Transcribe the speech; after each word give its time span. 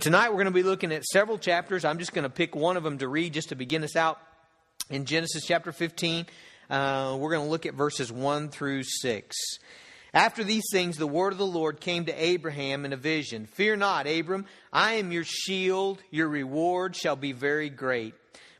Tonight 0.00 0.28
we're 0.28 0.36
going 0.36 0.46
to 0.46 0.52
be 0.52 0.62
looking 0.62 0.92
at 0.92 1.04
several 1.04 1.38
chapters. 1.38 1.84
I'm 1.84 1.98
just 1.98 2.12
going 2.12 2.22
to 2.22 2.30
pick 2.30 2.54
one 2.54 2.76
of 2.76 2.84
them 2.84 2.98
to 2.98 3.08
read 3.08 3.32
just 3.32 3.48
to 3.48 3.56
begin 3.56 3.82
us 3.82 3.96
out. 3.96 4.20
In 4.90 5.06
Genesis 5.06 5.44
chapter 5.44 5.72
15, 5.72 6.26
uh, 6.70 7.16
we're 7.18 7.32
going 7.32 7.44
to 7.44 7.50
look 7.50 7.66
at 7.66 7.74
verses 7.74 8.12
1 8.12 8.50
through 8.50 8.84
6. 8.84 9.36
After 10.14 10.44
these 10.44 10.62
things, 10.70 10.98
the 10.98 11.06
word 11.08 11.32
of 11.32 11.38
the 11.38 11.46
Lord 11.46 11.80
came 11.80 12.04
to 12.04 12.12
Abraham 12.12 12.84
in 12.84 12.92
a 12.92 12.96
vision 12.96 13.46
Fear 13.46 13.76
not, 13.76 14.06
Abram, 14.06 14.46
I 14.72 14.94
am 14.94 15.10
your 15.10 15.24
shield, 15.24 16.00
your 16.12 16.28
reward 16.28 16.94
shall 16.94 17.16
be 17.16 17.32
very 17.32 17.68
great. 17.68 18.14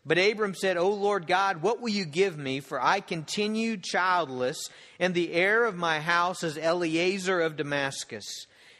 But 0.05 0.19
Abram 0.19 0.55
said, 0.55 0.77
O 0.77 0.91
Lord 0.91 1.29
God, 1.29 1.63
what 1.63 1.81
will 1.81 1.91
you 1.91 2.05
give 2.05 2.37
me? 2.37 2.59
For 2.59 2.83
I 2.83 2.99
continue 2.99 3.77
childless, 3.77 4.59
and 4.99 5.15
the 5.15 5.33
heir 5.33 5.67
of 5.67 5.77
my 5.77 6.01
house 6.01 6.43
is 6.43 6.59
Eliezer 6.59 7.41
of 7.41 7.57
Damascus. 7.57 8.47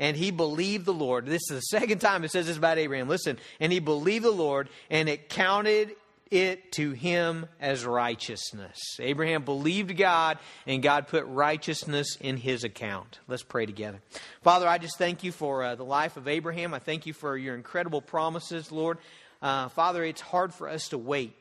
and 0.00 0.16
he 0.16 0.32
believed 0.32 0.86
the 0.86 0.94
Lord. 0.94 1.26
This 1.26 1.42
is 1.50 1.60
the 1.60 1.78
second 1.78 2.00
time 2.00 2.24
it 2.24 2.32
says 2.32 2.46
this 2.46 2.56
about 2.56 2.78
Abraham. 2.78 3.08
Listen, 3.08 3.38
and 3.60 3.70
he 3.70 3.78
believed 3.78 4.24
the 4.24 4.32
Lord, 4.32 4.68
and 4.90 5.08
it 5.08 5.28
counted 5.28 5.94
it 6.30 6.72
to 6.72 6.92
him 6.92 7.46
as 7.60 7.84
righteousness. 7.84 8.78
Abraham 8.98 9.44
believed 9.44 9.96
God, 9.96 10.38
and 10.66 10.82
God 10.82 11.06
put 11.06 11.24
righteousness 11.26 12.16
in 12.20 12.36
his 12.36 12.64
account. 12.64 13.18
Let's 13.28 13.42
pray 13.42 13.66
together. 13.66 14.00
Father, 14.42 14.66
I 14.66 14.78
just 14.78 14.96
thank 14.96 15.22
you 15.22 15.32
for 15.32 15.62
uh, 15.62 15.74
the 15.74 15.84
life 15.84 16.16
of 16.16 16.28
Abraham. 16.28 16.72
I 16.72 16.78
thank 16.78 17.06
you 17.06 17.12
for 17.12 17.36
your 17.36 17.54
incredible 17.54 18.00
promises, 18.00 18.72
Lord. 18.72 18.98
Uh, 19.42 19.68
Father, 19.68 20.02
it's 20.02 20.20
hard 20.20 20.54
for 20.54 20.68
us 20.68 20.88
to 20.88 20.98
wait 20.98 21.34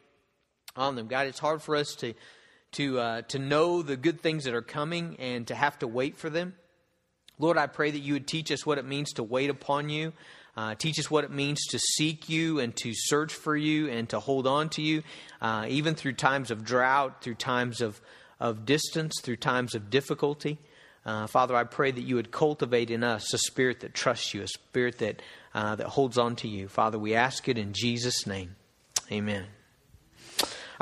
on 0.76 0.96
them. 0.96 1.08
God, 1.08 1.28
it's 1.28 1.40
hard 1.40 1.62
for 1.62 1.76
us 1.76 1.96
to 1.96 2.14
to 2.74 3.00
uh, 3.00 3.22
to 3.24 3.40
know 3.40 3.82
the 3.82 3.98
good 3.98 4.22
things 4.22 4.44
that 4.44 4.54
are 4.54 4.62
coming 4.62 5.16
and 5.18 5.48
to 5.48 5.56
have 5.56 5.80
to 5.80 5.88
wait 5.88 6.18
for 6.18 6.30
them. 6.30 6.56
Lord, 7.40 7.58
I 7.58 7.68
pray 7.68 7.90
that 7.90 8.00
you 8.00 8.14
would 8.14 8.28
teach 8.28 8.52
us 8.52 8.66
what 8.66 8.78
it 8.78 8.86
means 8.86 9.14
to 9.14 9.24
wait 9.24 9.50
upon 9.50 9.90
you. 9.90 10.14
Uh, 10.58 10.76
teach 10.76 11.00
us 11.00 11.10
what 11.10 11.24
it 11.24 11.32
means 11.32 11.66
to 11.68 11.80
seek 11.80 12.28
you 12.28 12.60
and 12.60 12.76
to 12.76 12.92
search 12.94 13.34
for 13.34 13.56
you 13.56 13.88
and 13.88 14.10
to 14.10 14.20
hold 14.20 14.46
on 14.46 14.68
to 14.68 14.82
you, 14.82 15.04
uh, 15.42 15.66
even 15.70 15.96
through 15.96 16.12
times 16.12 16.52
of 16.52 16.66
drought, 16.66 17.24
through 17.24 17.36
times 17.36 17.80
of, 17.80 18.02
of 18.42 18.66
distance, 18.66 19.14
through 19.22 19.38
times 19.38 19.74
of 19.74 19.90
difficulty. 19.90 20.58
Uh, 21.06 21.28
Father, 21.28 21.56
I 21.56 21.64
pray 21.64 21.92
that 21.92 22.02
you 22.02 22.16
would 22.16 22.32
cultivate 22.32 22.92
in 22.92 23.06
us 23.06 23.34
a 23.34 23.38
spirit 23.38 23.80
that 23.80 23.94
trusts 23.94 24.34
you, 24.34 24.42
a 24.42 24.48
spirit 24.48 24.98
that, 24.98 25.22
uh, 25.54 25.76
that 25.76 25.88
holds 25.88 26.18
on 26.18 26.36
to 26.38 26.50
you. 26.50 26.68
Father, 26.68 27.00
we 27.00 27.16
ask 27.16 27.48
it 27.48 27.58
in 27.58 27.72
Jesus' 27.72 28.28
name. 28.28 28.58
Amen. 29.10 29.46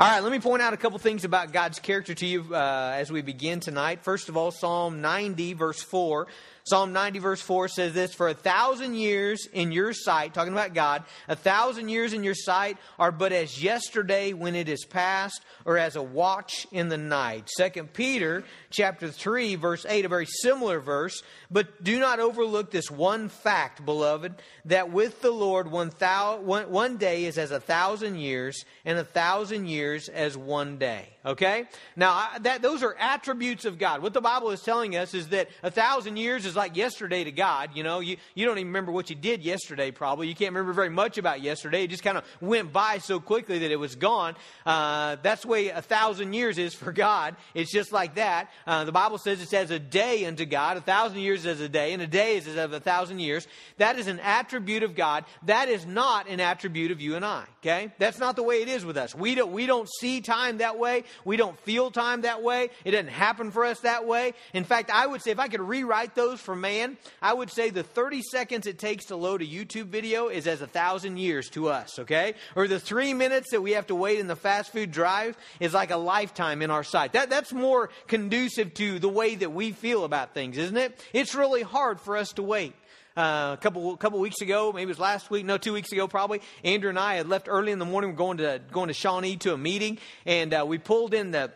All 0.00 0.08
right, 0.08 0.22
let 0.22 0.30
me 0.30 0.38
point 0.38 0.62
out 0.62 0.74
a 0.74 0.76
couple 0.76 0.96
things 1.00 1.24
about 1.24 1.52
God's 1.52 1.80
character 1.80 2.14
to 2.14 2.24
you 2.24 2.54
uh, 2.54 2.92
as 2.94 3.10
we 3.10 3.20
begin 3.20 3.58
tonight. 3.58 4.04
First 4.04 4.28
of 4.28 4.36
all, 4.36 4.52
Psalm 4.52 5.00
90, 5.00 5.54
verse 5.54 5.82
4 5.82 6.28
Psalm 6.68 6.92
90, 6.92 7.18
verse 7.20 7.40
4 7.40 7.68
says 7.68 7.94
this 7.94 8.12
For 8.12 8.28
a 8.28 8.34
thousand 8.34 8.94
years 8.94 9.46
in 9.52 9.72
your 9.72 9.92
sight, 9.94 10.34
talking 10.34 10.52
about 10.52 10.74
God, 10.74 11.04
a 11.26 11.36
thousand 11.36 11.88
years 11.88 12.12
in 12.12 12.22
your 12.22 12.34
sight 12.34 12.76
are 12.98 13.10
but 13.10 13.32
as 13.32 13.62
yesterday 13.62 14.34
when 14.34 14.54
it 14.54 14.68
is 14.68 14.84
past, 14.84 15.42
or 15.64 15.78
as 15.78 15.96
a 15.96 16.02
watch 16.02 16.66
in 16.70 16.88
the 16.88 16.98
night. 16.98 17.48
Second 17.48 17.92
Peter 17.92 18.44
chapter 18.70 19.08
3, 19.08 19.54
verse 19.54 19.86
8, 19.88 20.04
a 20.04 20.08
very 20.08 20.26
similar 20.26 20.80
verse. 20.80 21.22
But 21.50 21.82
do 21.82 21.98
not 21.98 22.20
overlook 22.20 22.70
this 22.70 22.90
one 22.90 23.28
fact, 23.30 23.84
beloved, 23.84 24.34
that 24.66 24.90
with 24.92 25.22
the 25.22 25.30
Lord 25.30 25.70
one, 25.70 25.90
thou, 25.98 26.38
one, 26.40 26.70
one 26.70 26.98
day 26.98 27.24
is 27.24 27.38
as 27.38 27.50
a 27.50 27.60
thousand 27.60 28.16
years, 28.16 28.64
and 28.84 28.98
a 28.98 29.04
thousand 29.04 29.66
years 29.66 30.08
as 30.08 30.36
one 30.36 30.76
day. 30.76 31.08
Okay? 31.24 31.64
Now, 31.96 32.28
that, 32.40 32.62
those 32.62 32.82
are 32.82 32.94
attributes 32.98 33.64
of 33.64 33.78
God. 33.78 34.02
What 34.02 34.12
the 34.12 34.20
Bible 34.20 34.50
is 34.50 34.62
telling 34.62 34.96
us 34.96 35.14
is 35.14 35.28
that 35.28 35.48
a 35.62 35.70
thousand 35.70 36.16
years 36.16 36.46
is 36.46 36.56
like 36.58 36.76
yesterday 36.76 37.24
to 37.24 37.32
God. 37.32 37.70
You 37.74 37.82
know, 37.82 38.00
you, 38.00 38.18
you 38.34 38.44
don't 38.44 38.58
even 38.58 38.68
remember 38.68 38.92
what 38.92 39.08
you 39.08 39.16
did 39.16 39.42
yesterday, 39.42 39.90
probably. 39.90 40.28
You 40.28 40.34
can't 40.34 40.52
remember 40.52 40.74
very 40.74 40.90
much 40.90 41.16
about 41.16 41.40
yesterday. 41.40 41.84
It 41.84 41.88
just 41.88 42.02
kind 42.02 42.18
of 42.18 42.24
went 42.40 42.72
by 42.72 42.98
so 42.98 43.20
quickly 43.20 43.60
that 43.60 43.70
it 43.70 43.78
was 43.78 43.94
gone. 43.94 44.36
Uh, 44.66 45.16
that's 45.22 45.42
the 45.42 45.48
way 45.48 45.68
a 45.68 45.80
thousand 45.80 46.34
years 46.34 46.58
is 46.58 46.74
for 46.74 46.92
God. 46.92 47.36
It's 47.54 47.72
just 47.72 47.92
like 47.92 48.16
that. 48.16 48.50
Uh, 48.66 48.84
the 48.84 48.92
Bible 48.92 49.18
says 49.18 49.40
it's 49.40 49.54
as 49.54 49.70
a 49.70 49.78
day 49.78 50.26
unto 50.26 50.44
God. 50.44 50.76
A 50.76 50.80
thousand 50.80 51.20
years 51.20 51.46
is 51.46 51.60
a 51.60 51.68
day, 51.68 51.94
and 51.94 52.02
a 52.02 52.06
day 52.06 52.36
is 52.36 52.46
as 52.46 52.56
of 52.56 52.72
a 52.72 52.80
thousand 52.80 53.20
years. 53.20 53.46
That 53.78 53.98
is 53.98 54.06
an 54.06 54.20
attribute 54.20 54.82
of 54.82 54.94
God. 54.94 55.24
That 55.44 55.68
is 55.68 55.86
not 55.86 56.28
an 56.28 56.40
attribute 56.40 56.90
of 56.90 57.00
you 57.00 57.16
and 57.16 57.24
I. 57.24 57.44
Okay? 57.62 57.92
That's 57.98 58.18
not 58.18 58.36
the 58.36 58.42
way 58.42 58.62
it 58.62 58.68
is 58.68 58.84
with 58.84 58.96
us. 58.96 59.14
We 59.14 59.34
don't, 59.34 59.52
we 59.52 59.66
don't 59.66 59.88
see 59.88 60.20
time 60.20 60.58
that 60.58 60.78
way. 60.78 61.04
We 61.24 61.36
don't 61.36 61.58
feel 61.60 61.90
time 61.90 62.22
that 62.22 62.42
way. 62.42 62.70
It 62.84 62.92
doesn't 62.92 63.08
happen 63.08 63.50
for 63.50 63.64
us 63.64 63.80
that 63.80 64.06
way. 64.06 64.34
In 64.52 64.64
fact, 64.64 64.90
I 64.90 65.06
would 65.06 65.22
say 65.22 65.30
if 65.30 65.38
I 65.38 65.48
could 65.48 65.60
rewrite 65.60 66.14
those 66.14 66.37
for 66.38 66.56
man, 66.56 66.96
I 67.20 67.34
would 67.34 67.50
say 67.50 67.70
the 67.70 67.82
30 67.82 68.22
seconds 68.22 68.66
it 68.66 68.78
takes 68.78 69.06
to 69.06 69.16
load 69.16 69.42
a 69.42 69.46
YouTube 69.46 69.86
video 69.86 70.28
is 70.28 70.46
as 70.46 70.62
a 70.62 70.66
thousand 70.66 71.18
years 71.18 71.48
to 71.50 71.68
us, 71.68 71.98
okay? 71.98 72.34
Or 72.56 72.68
the 72.68 72.80
three 72.80 73.14
minutes 73.14 73.50
that 73.50 73.62
we 73.62 73.72
have 73.72 73.86
to 73.88 73.94
wait 73.94 74.18
in 74.18 74.26
the 74.26 74.36
fast 74.36 74.72
food 74.72 74.90
drive 74.90 75.36
is 75.60 75.74
like 75.74 75.90
a 75.90 75.96
lifetime 75.96 76.62
in 76.62 76.70
our 76.70 76.84
sight. 76.84 77.12
That, 77.12 77.30
that's 77.30 77.52
more 77.52 77.90
conducive 78.06 78.74
to 78.74 78.98
the 78.98 79.08
way 79.08 79.34
that 79.34 79.52
we 79.52 79.72
feel 79.72 80.04
about 80.04 80.34
things, 80.34 80.58
isn't 80.58 80.76
it? 80.76 81.04
It's 81.12 81.34
really 81.34 81.62
hard 81.62 82.00
for 82.00 82.16
us 82.16 82.32
to 82.34 82.42
wait. 82.42 82.74
Uh, 83.16 83.56
a 83.58 83.60
couple 83.60 83.96
couple 83.96 84.20
weeks 84.20 84.40
ago, 84.42 84.70
maybe 84.72 84.84
it 84.84 84.86
was 84.86 84.98
last 85.00 85.28
week, 85.28 85.44
no, 85.44 85.58
two 85.58 85.72
weeks 85.72 85.90
ago 85.90 86.06
probably. 86.06 86.40
Andrew 86.62 86.88
and 86.88 86.98
I 86.98 87.16
had 87.16 87.28
left 87.28 87.48
early 87.48 87.72
in 87.72 87.80
the 87.80 87.84
morning. 87.84 88.10
We're 88.10 88.16
going 88.16 88.36
to 88.36 88.60
going 88.70 88.86
to 88.86 88.94
Shawnee 88.94 89.36
to 89.38 89.52
a 89.52 89.58
meeting, 89.58 89.98
and 90.24 90.54
uh, 90.54 90.64
we 90.64 90.78
pulled 90.78 91.14
in 91.14 91.32
the 91.32 91.50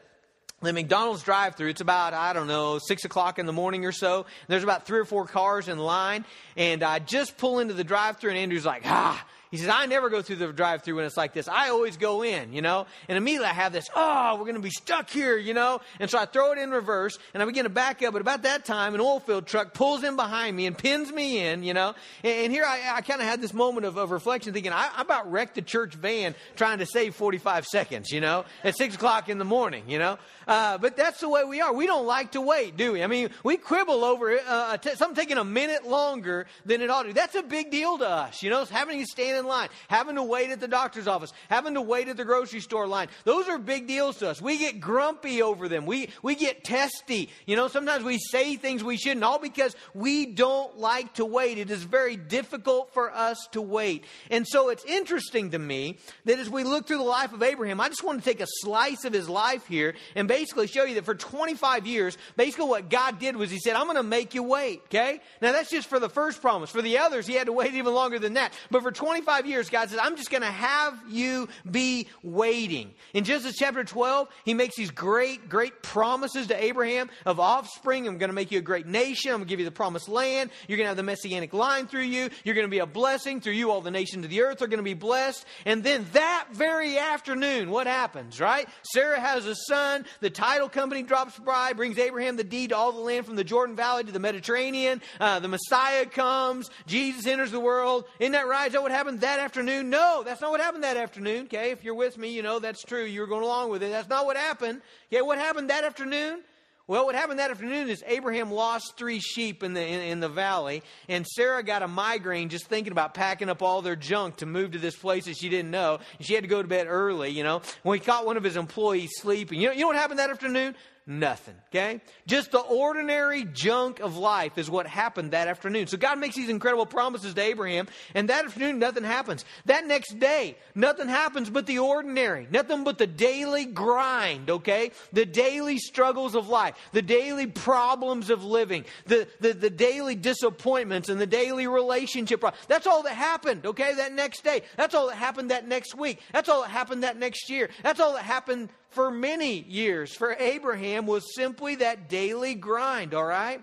the 0.62 0.72
McDonald's 0.72 1.22
drive 1.22 1.56
through, 1.56 1.68
it's 1.68 1.80
about, 1.80 2.14
I 2.14 2.32
don't 2.32 2.46
know, 2.46 2.78
six 2.78 3.04
o'clock 3.04 3.38
in 3.38 3.46
the 3.46 3.52
morning 3.52 3.84
or 3.84 3.92
so. 3.92 4.26
There's 4.48 4.62
about 4.62 4.86
three 4.86 5.00
or 5.00 5.04
four 5.04 5.26
cars 5.26 5.68
in 5.68 5.78
line. 5.78 6.24
And 6.56 6.82
I 6.82 6.98
just 6.98 7.36
pull 7.36 7.58
into 7.58 7.74
the 7.74 7.84
drive 7.84 8.18
through 8.18 8.30
and 8.30 8.38
Andrew's 8.38 8.66
like, 8.66 8.82
ah, 8.86 9.24
he 9.52 9.58
says, 9.58 9.68
I 9.68 9.84
never 9.84 10.08
go 10.08 10.22
through 10.22 10.36
the 10.36 10.50
drive 10.50 10.82
through 10.82 10.96
when 10.96 11.04
it's 11.04 11.18
like 11.18 11.34
this. 11.34 11.46
I 11.46 11.68
always 11.68 11.98
go 11.98 12.22
in, 12.22 12.54
you 12.54 12.62
know? 12.62 12.86
And 13.06 13.18
immediately 13.18 13.48
I 13.48 13.52
have 13.52 13.70
this, 13.70 13.84
oh, 13.94 14.36
we're 14.36 14.44
going 14.44 14.54
to 14.54 14.62
be 14.62 14.70
stuck 14.70 15.10
here, 15.10 15.36
you 15.36 15.52
know? 15.52 15.82
And 16.00 16.08
so 16.08 16.16
I 16.18 16.24
throw 16.24 16.52
it 16.52 16.58
in 16.58 16.70
reverse 16.70 17.18
and 17.34 17.42
I 17.42 17.44
begin 17.44 17.64
to 17.64 17.70
back 17.70 18.02
up. 18.02 18.14
But 18.14 18.22
about 18.22 18.44
that 18.44 18.64
time, 18.64 18.94
an 18.94 19.02
oil 19.02 19.20
field 19.20 19.46
truck 19.46 19.74
pulls 19.74 20.04
in 20.04 20.16
behind 20.16 20.56
me 20.56 20.64
and 20.64 20.76
pins 20.76 21.12
me 21.12 21.44
in, 21.44 21.64
you 21.64 21.74
know? 21.74 21.94
And, 22.24 22.44
and 22.44 22.52
here 22.52 22.64
I, 22.66 22.94
I 22.94 23.00
kind 23.02 23.20
of 23.20 23.26
had 23.26 23.42
this 23.42 23.52
moment 23.52 23.84
of, 23.84 23.98
of 23.98 24.10
reflection 24.10 24.54
thinking, 24.54 24.72
I, 24.72 24.88
I, 24.96 25.02
about 25.02 25.30
wrecked 25.30 25.56
the 25.56 25.62
church 25.62 25.96
van 25.96 26.34
trying 26.56 26.78
to 26.78 26.86
save 26.86 27.14
45 27.14 27.66
seconds, 27.66 28.10
you 28.10 28.22
know? 28.22 28.46
At 28.64 28.78
6 28.78 28.94
o'clock 28.94 29.28
in 29.28 29.36
the 29.36 29.44
morning, 29.44 29.84
you 29.86 29.98
know? 29.98 30.16
Uh, 30.48 30.78
but 30.78 30.96
that's 30.96 31.20
the 31.20 31.28
way 31.28 31.44
we 31.44 31.60
are. 31.60 31.74
We 31.74 31.86
don't 31.86 32.06
like 32.06 32.32
to 32.32 32.40
wait, 32.40 32.78
do 32.78 32.92
we? 32.92 33.02
I 33.02 33.06
mean, 33.06 33.28
we 33.44 33.58
quibble 33.58 34.02
over 34.02 34.40
uh, 34.48 34.78
t- 34.78 34.94
something 34.94 35.14
taking 35.14 35.36
a 35.36 35.44
minute 35.44 35.86
longer 35.86 36.46
than 36.64 36.80
it 36.80 36.88
ought 36.88 37.02
to. 37.02 37.12
That's 37.12 37.34
a 37.34 37.42
big 37.42 37.70
deal 37.70 37.98
to 37.98 38.08
us, 38.08 38.42
you 38.42 38.48
know? 38.48 38.64
Having 38.64 39.00
to 39.00 39.06
stand 39.06 39.41
in 39.42 39.48
line, 39.48 39.68
having 39.88 40.14
to 40.16 40.22
wait 40.22 40.50
at 40.50 40.60
the 40.60 40.68
doctor's 40.68 41.06
office, 41.06 41.32
having 41.48 41.74
to 41.74 41.80
wait 41.80 42.08
at 42.08 42.16
the 42.16 42.24
grocery 42.24 42.60
store 42.60 42.86
line. 42.86 43.08
Those 43.24 43.48
are 43.48 43.58
big 43.58 43.86
deals 43.86 44.18
to 44.18 44.30
us. 44.30 44.40
We 44.40 44.58
get 44.58 44.80
grumpy 44.80 45.42
over 45.42 45.68
them. 45.68 45.84
We, 45.84 46.08
we 46.22 46.34
get 46.34 46.64
testy. 46.64 47.28
You 47.46 47.56
know, 47.56 47.68
sometimes 47.68 48.04
we 48.04 48.18
say 48.18 48.56
things 48.56 48.82
we 48.82 48.96
shouldn't, 48.96 49.24
all 49.24 49.38
because 49.38 49.76
we 49.94 50.26
don't 50.26 50.78
like 50.78 51.14
to 51.14 51.24
wait. 51.24 51.58
It 51.58 51.70
is 51.70 51.82
very 51.82 52.16
difficult 52.16 52.94
for 52.94 53.12
us 53.12 53.48
to 53.52 53.60
wait. 53.60 54.04
And 54.30 54.46
so 54.46 54.70
it's 54.70 54.84
interesting 54.84 55.50
to 55.50 55.58
me 55.58 55.98
that 56.24 56.38
as 56.38 56.48
we 56.48 56.64
look 56.64 56.86
through 56.86 56.98
the 56.98 57.02
life 57.02 57.32
of 57.32 57.42
Abraham, 57.42 57.80
I 57.80 57.88
just 57.88 58.04
want 58.04 58.22
to 58.22 58.24
take 58.24 58.40
a 58.40 58.46
slice 58.46 59.04
of 59.04 59.12
his 59.12 59.28
life 59.28 59.66
here 59.66 59.94
and 60.14 60.28
basically 60.28 60.66
show 60.66 60.84
you 60.84 60.94
that 60.94 61.04
for 61.04 61.14
25 61.14 61.86
years, 61.86 62.16
basically 62.36 62.66
what 62.66 62.88
God 62.88 63.18
did 63.18 63.36
was 63.36 63.50
he 63.50 63.58
said, 63.58 63.74
I'm 63.74 63.84
going 63.84 63.96
to 63.96 64.02
make 64.02 64.34
you 64.34 64.42
wait. 64.42 64.82
Okay? 64.86 65.20
Now 65.40 65.52
that's 65.52 65.70
just 65.70 65.88
for 65.88 65.98
the 65.98 66.08
first 66.08 66.40
promise. 66.40 66.70
For 66.70 66.82
the 66.82 66.98
others, 66.98 67.26
he 67.26 67.34
had 67.34 67.46
to 67.46 67.52
wait 67.52 67.74
even 67.74 67.94
longer 67.94 68.18
than 68.18 68.34
that. 68.34 68.52
But 68.70 68.82
for 68.82 68.92
25 68.92 69.31
years, 69.40 69.70
God 69.70 69.90
says, 69.90 69.98
I'm 70.00 70.16
just 70.16 70.30
going 70.30 70.42
to 70.42 70.50
have 70.50 70.98
you 71.08 71.48
be 71.68 72.08
waiting. 72.22 72.92
In 73.14 73.24
Genesis 73.24 73.56
chapter 73.58 73.84
12, 73.84 74.28
he 74.44 74.54
makes 74.54 74.76
these 74.76 74.90
great, 74.90 75.48
great 75.48 75.82
promises 75.82 76.48
to 76.48 76.62
Abraham 76.62 77.10
of 77.26 77.40
offspring. 77.40 78.06
I'm 78.06 78.18
going 78.18 78.30
to 78.30 78.34
make 78.34 78.50
you 78.50 78.58
a 78.58 78.62
great 78.62 78.86
nation. 78.86 79.30
I'm 79.30 79.38
going 79.38 79.46
to 79.46 79.50
give 79.50 79.58
you 79.58 79.64
the 79.64 79.70
promised 79.70 80.08
land. 80.08 80.50
You're 80.68 80.76
going 80.76 80.84
to 80.84 80.90
have 80.90 80.96
the 80.96 81.02
messianic 81.02 81.52
line 81.52 81.86
through 81.86 82.02
you. 82.02 82.30
You're 82.44 82.54
going 82.54 82.66
to 82.66 82.70
be 82.70 82.78
a 82.78 82.86
blessing. 82.86 83.40
Through 83.40 83.54
you, 83.54 83.70
all 83.70 83.80
the 83.80 83.90
nations 83.90 84.24
of 84.24 84.30
the 84.30 84.42
earth 84.42 84.62
are 84.62 84.66
going 84.66 84.78
to 84.78 84.84
be 84.84 84.94
blessed. 84.94 85.44
And 85.64 85.82
then 85.82 86.06
that 86.12 86.48
very 86.52 86.98
afternoon, 86.98 87.70
what 87.70 87.86
happens, 87.86 88.40
right? 88.40 88.68
Sarah 88.92 89.18
has 89.18 89.46
a 89.46 89.54
son. 89.54 90.04
The 90.20 90.30
title 90.30 90.68
company 90.68 91.02
drops 91.02 91.38
by, 91.38 91.72
brings 91.72 91.98
Abraham 91.98 92.36
the 92.36 92.44
deed 92.44 92.70
to 92.70 92.76
all 92.76 92.92
the 92.92 93.00
land 93.00 93.26
from 93.26 93.36
the 93.36 93.44
Jordan 93.44 93.74
Valley 93.74 94.04
to 94.04 94.12
the 94.12 94.20
Mediterranean. 94.20 95.00
Uh, 95.18 95.40
the 95.40 95.48
Messiah 95.48 96.06
comes. 96.06 96.70
Jesus 96.86 97.26
enters 97.26 97.50
the 97.50 97.60
world. 97.60 98.04
Isn't 98.18 98.32
that 98.32 98.46
right? 98.46 98.66
Is 98.66 98.72
that 98.74 98.82
what 98.82 98.92
happened? 98.92 99.20
That 99.22 99.40
afternoon? 99.40 99.90
No, 99.90 100.22
that's 100.24 100.40
not 100.40 100.50
what 100.50 100.60
happened 100.60 100.84
that 100.84 100.96
afternoon. 100.96 101.44
Okay, 101.44 101.70
if 101.70 101.82
you're 101.82 101.94
with 101.94 102.18
me, 102.18 102.28
you 102.28 102.42
know 102.42 102.58
that's 102.58 102.82
true. 102.82 103.04
You're 103.04 103.26
going 103.26 103.42
along 103.42 103.70
with 103.70 103.82
it. 103.82 103.90
That's 103.90 104.08
not 104.08 104.26
what 104.26 104.36
happened. 104.36 104.82
Okay, 105.12 105.22
what 105.22 105.38
happened 105.38 105.70
that 105.70 105.84
afternoon? 105.84 106.42
Well, 106.88 107.06
what 107.06 107.14
happened 107.14 107.38
that 107.38 107.50
afternoon 107.50 107.88
is 107.88 108.02
Abraham 108.06 108.50
lost 108.50 108.96
three 108.96 109.20
sheep 109.20 109.62
in 109.62 109.72
the, 109.72 109.80
in, 109.80 110.00
in, 110.00 110.20
the 110.20 110.28
valley, 110.28 110.82
and 111.08 111.24
Sarah 111.26 111.62
got 111.62 111.82
a 111.82 111.88
migraine 111.88 112.48
just 112.48 112.66
thinking 112.66 112.90
about 112.90 113.14
packing 113.14 113.48
up 113.48 113.62
all 113.62 113.82
their 113.82 113.94
junk 113.94 114.36
to 114.38 114.46
move 114.46 114.72
to 114.72 114.78
this 114.78 114.96
place 114.96 115.26
that 115.26 115.36
she 115.36 115.48
didn't 115.48 115.70
know. 115.70 116.00
And 116.18 116.26
she 116.26 116.34
had 116.34 116.42
to 116.42 116.48
go 116.48 116.60
to 116.60 116.66
bed 116.66 116.88
early, 116.88 117.30
you 117.30 117.44
know. 117.44 117.62
When 117.84 117.98
he 117.98 118.04
caught 118.04 118.26
one 118.26 118.36
of 118.36 118.42
his 118.42 118.56
employees 118.56 119.12
sleeping, 119.16 119.60
you 119.60 119.68
know, 119.68 119.74
you 119.74 119.80
know 119.82 119.86
what 119.86 119.96
happened 119.96 120.18
that 120.18 120.30
afternoon? 120.30 120.74
Nothing. 121.06 121.54
Okay? 121.70 122.00
Just 122.26 122.52
the 122.52 122.60
ordinary 122.60 123.44
junk 123.44 124.00
of 124.00 124.16
life 124.16 124.58
is 124.58 124.70
what 124.70 124.86
happened 124.86 125.32
that 125.32 125.48
afternoon. 125.48 125.86
So 125.86 125.96
God 125.96 126.18
makes 126.18 126.36
these 126.36 126.48
incredible 126.48 126.86
promises 126.86 127.34
to 127.34 127.40
Abraham, 127.40 127.88
and 128.14 128.28
that 128.28 128.44
afternoon 128.44 128.78
nothing 128.78 129.04
happens. 129.04 129.44
That 129.66 129.86
next 129.86 130.18
day, 130.18 130.56
nothing 130.74 131.08
happens 131.08 131.50
but 131.50 131.66
the 131.66 131.80
ordinary, 131.80 132.46
nothing 132.50 132.84
but 132.84 132.98
the 132.98 133.06
daily 133.06 133.64
grind, 133.64 134.50
okay? 134.50 134.92
The 135.12 135.26
daily 135.26 135.78
struggles 135.78 136.34
of 136.34 136.48
life, 136.48 136.76
the 136.92 137.02
daily 137.02 137.46
problems 137.46 138.30
of 138.30 138.44
living, 138.44 138.84
the, 139.06 139.26
the, 139.40 139.52
the 139.52 139.70
daily 139.70 140.14
disappointments 140.14 141.08
and 141.08 141.20
the 141.20 141.26
daily 141.26 141.66
relationship. 141.66 142.44
That's 142.68 142.86
all 142.86 143.02
that 143.02 143.14
happened, 143.14 143.66
okay? 143.66 143.94
That 143.94 144.12
next 144.12 144.44
day. 144.44 144.62
That's 144.76 144.94
all 144.94 145.08
that 145.08 145.16
happened 145.16 145.50
that 145.50 145.66
next 145.66 145.94
week. 145.96 146.20
That's 146.32 146.48
all 146.48 146.62
that 146.62 146.70
happened 146.70 147.02
that 147.02 147.16
next 147.16 147.50
year. 147.50 147.70
That's 147.82 148.00
all 148.00 148.14
that 148.14 148.22
happened 148.22 148.68
for 148.92 149.10
many 149.10 149.60
years. 149.60 150.14
For 150.14 150.34
Abraham 150.38 151.06
was 151.06 151.34
simply 151.34 151.76
that 151.76 152.08
daily 152.08 152.54
grind, 152.54 153.14
all 153.14 153.24
right? 153.24 153.62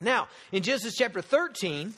Now, 0.00 0.28
in 0.52 0.62
Genesis 0.62 0.94
chapter 0.96 1.22
13, 1.22 1.94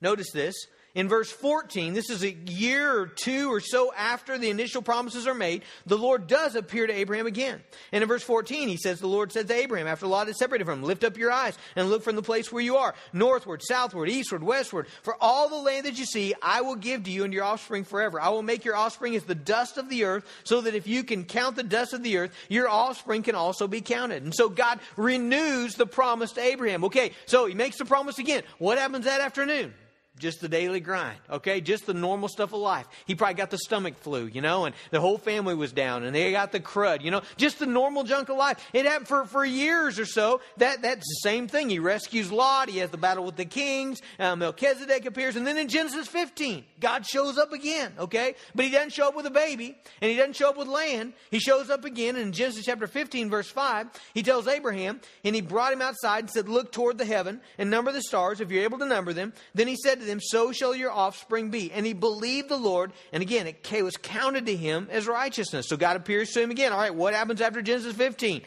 notice 0.00 0.30
this 0.32 0.54
in 0.94 1.08
verse 1.08 1.30
14, 1.30 1.92
this 1.92 2.08
is 2.08 2.22
a 2.22 2.30
year 2.32 3.00
or 3.00 3.06
two 3.08 3.52
or 3.52 3.58
so 3.58 3.92
after 3.92 4.38
the 4.38 4.50
initial 4.50 4.80
promises 4.80 5.26
are 5.26 5.34
made, 5.34 5.64
the 5.86 5.98
Lord 5.98 6.28
does 6.28 6.54
appear 6.54 6.86
to 6.86 6.92
Abraham 6.92 7.26
again. 7.26 7.60
And 7.90 8.02
in 8.02 8.08
verse 8.08 8.22
14, 8.22 8.68
he 8.68 8.76
says, 8.76 9.00
The 9.00 9.08
Lord 9.08 9.32
said 9.32 9.48
to 9.48 9.54
Abraham, 9.54 9.88
after 9.88 10.06
Lot 10.06 10.28
is 10.28 10.38
separated 10.38 10.66
from 10.66 10.80
him, 10.80 10.84
Lift 10.84 11.02
up 11.02 11.18
your 11.18 11.32
eyes 11.32 11.58
and 11.74 11.90
look 11.90 12.04
from 12.04 12.14
the 12.14 12.22
place 12.22 12.52
where 12.52 12.62
you 12.62 12.76
are, 12.76 12.94
northward, 13.12 13.60
southward, 13.64 14.08
eastward, 14.08 14.44
westward. 14.44 14.86
For 15.02 15.16
all 15.20 15.48
the 15.48 15.56
land 15.56 15.84
that 15.86 15.98
you 15.98 16.06
see, 16.06 16.32
I 16.40 16.60
will 16.60 16.76
give 16.76 17.02
to 17.04 17.10
you 17.10 17.24
and 17.24 17.34
your 17.34 17.44
offspring 17.44 17.82
forever. 17.82 18.20
I 18.20 18.28
will 18.28 18.42
make 18.42 18.64
your 18.64 18.76
offspring 18.76 19.16
as 19.16 19.24
the 19.24 19.34
dust 19.34 19.78
of 19.78 19.88
the 19.88 20.04
earth, 20.04 20.24
so 20.44 20.60
that 20.60 20.76
if 20.76 20.86
you 20.86 21.02
can 21.02 21.24
count 21.24 21.56
the 21.56 21.64
dust 21.64 21.92
of 21.92 22.04
the 22.04 22.18
earth, 22.18 22.32
your 22.48 22.68
offspring 22.68 23.24
can 23.24 23.34
also 23.34 23.66
be 23.66 23.80
counted. 23.80 24.22
And 24.22 24.34
so 24.34 24.48
God 24.48 24.78
renews 24.96 25.74
the 25.74 25.86
promise 25.86 26.30
to 26.32 26.40
Abraham. 26.40 26.84
Okay, 26.84 27.10
so 27.26 27.46
he 27.46 27.54
makes 27.54 27.78
the 27.78 27.84
promise 27.84 28.20
again. 28.20 28.44
What 28.58 28.78
happens 28.78 29.06
that 29.06 29.20
afternoon? 29.20 29.74
Just 30.18 30.40
the 30.40 30.48
daily 30.48 30.78
grind, 30.78 31.18
okay? 31.28 31.60
Just 31.60 31.86
the 31.86 31.94
normal 31.94 32.28
stuff 32.28 32.52
of 32.52 32.60
life. 32.60 32.86
He 33.04 33.14
probably 33.16 33.34
got 33.34 33.50
the 33.50 33.58
stomach 33.58 33.96
flu, 33.98 34.26
you 34.26 34.40
know, 34.40 34.64
and 34.64 34.74
the 34.90 35.00
whole 35.00 35.18
family 35.18 35.54
was 35.54 35.72
down 35.72 36.04
and 36.04 36.14
they 36.14 36.30
got 36.30 36.52
the 36.52 36.60
crud, 36.60 37.02
you 37.02 37.10
know, 37.10 37.22
just 37.36 37.58
the 37.58 37.66
normal 37.66 38.04
junk 38.04 38.28
of 38.28 38.36
life. 38.36 38.64
It 38.72 38.86
happened 38.86 39.08
for, 39.08 39.24
for 39.24 39.44
years 39.44 39.98
or 39.98 40.06
so. 40.06 40.40
That, 40.58 40.82
that's 40.82 41.00
the 41.00 41.20
same 41.28 41.48
thing. 41.48 41.68
He 41.68 41.80
rescues 41.80 42.30
Lot. 42.30 42.68
He 42.68 42.78
has 42.78 42.90
the 42.90 42.96
battle 42.96 43.24
with 43.24 43.36
the 43.36 43.44
kings. 43.44 44.02
Uh, 44.18 44.36
Melchizedek 44.36 45.04
appears. 45.04 45.34
And 45.34 45.44
then 45.44 45.58
in 45.58 45.66
Genesis 45.68 46.06
15, 46.06 46.64
God 46.78 47.04
shows 47.04 47.36
up 47.36 47.52
again, 47.52 47.92
okay? 47.98 48.36
But 48.54 48.66
he 48.66 48.70
doesn't 48.70 48.92
show 48.92 49.08
up 49.08 49.16
with 49.16 49.26
a 49.26 49.30
baby 49.30 49.76
and 50.00 50.10
he 50.10 50.16
doesn't 50.16 50.36
show 50.36 50.50
up 50.50 50.56
with 50.56 50.68
land. 50.68 51.14
He 51.32 51.40
shows 51.40 51.70
up 51.70 51.84
again 51.84 52.14
in 52.14 52.30
Genesis 52.30 52.64
chapter 52.64 52.86
15, 52.86 53.30
verse 53.30 53.50
5. 53.50 53.88
He 54.14 54.22
tells 54.22 54.46
Abraham, 54.46 55.00
and 55.24 55.34
he 55.34 55.40
brought 55.40 55.72
him 55.72 55.82
outside 55.82 56.20
and 56.20 56.30
said, 56.30 56.48
Look 56.48 56.70
toward 56.70 56.98
the 56.98 57.04
heaven 57.04 57.40
and 57.58 57.68
number 57.68 57.90
the 57.90 58.02
stars 58.02 58.40
if 58.40 58.50
you're 58.50 58.62
able 58.62 58.78
to 58.78 58.86
number 58.86 59.12
them. 59.12 59.32
Then 59.54 59.66
he 59.66 59.76
said 59.76 60.03
to 60.04 60.10
them, 60.10 60.20
So 60.20 60.52
shall 60.52 60.74
your 60.74 60.90
offspring 60.90 61.50
be. 61.50 61.72
And 61.72 61.84
he 61.84 61.92
believed 61.92 62.48
the 62.48 62.56
Lord, 62.56 62.92
and 63.12 63.22
again, 63.22 63.46
it 63.46 63.82
was 63.82 63.96
counted 63.96 64.46
to 64.46 64.56
him 64.56 64.88
as 64.90 65.06
righteousness. 65.06 65.68
So 65.68 65.76
God 65.76 65.96
appears 65.96 66.30
to 66.32 66.42
him 66.42 66.50
again. 66.50 66.72
All 66.72 66.78
right, 66.78 66.94
what 66.94 67.14
happens 67.14 67.40
after 67.40 67.62
Genesis 67.62 67.94
15? 67.94 68.42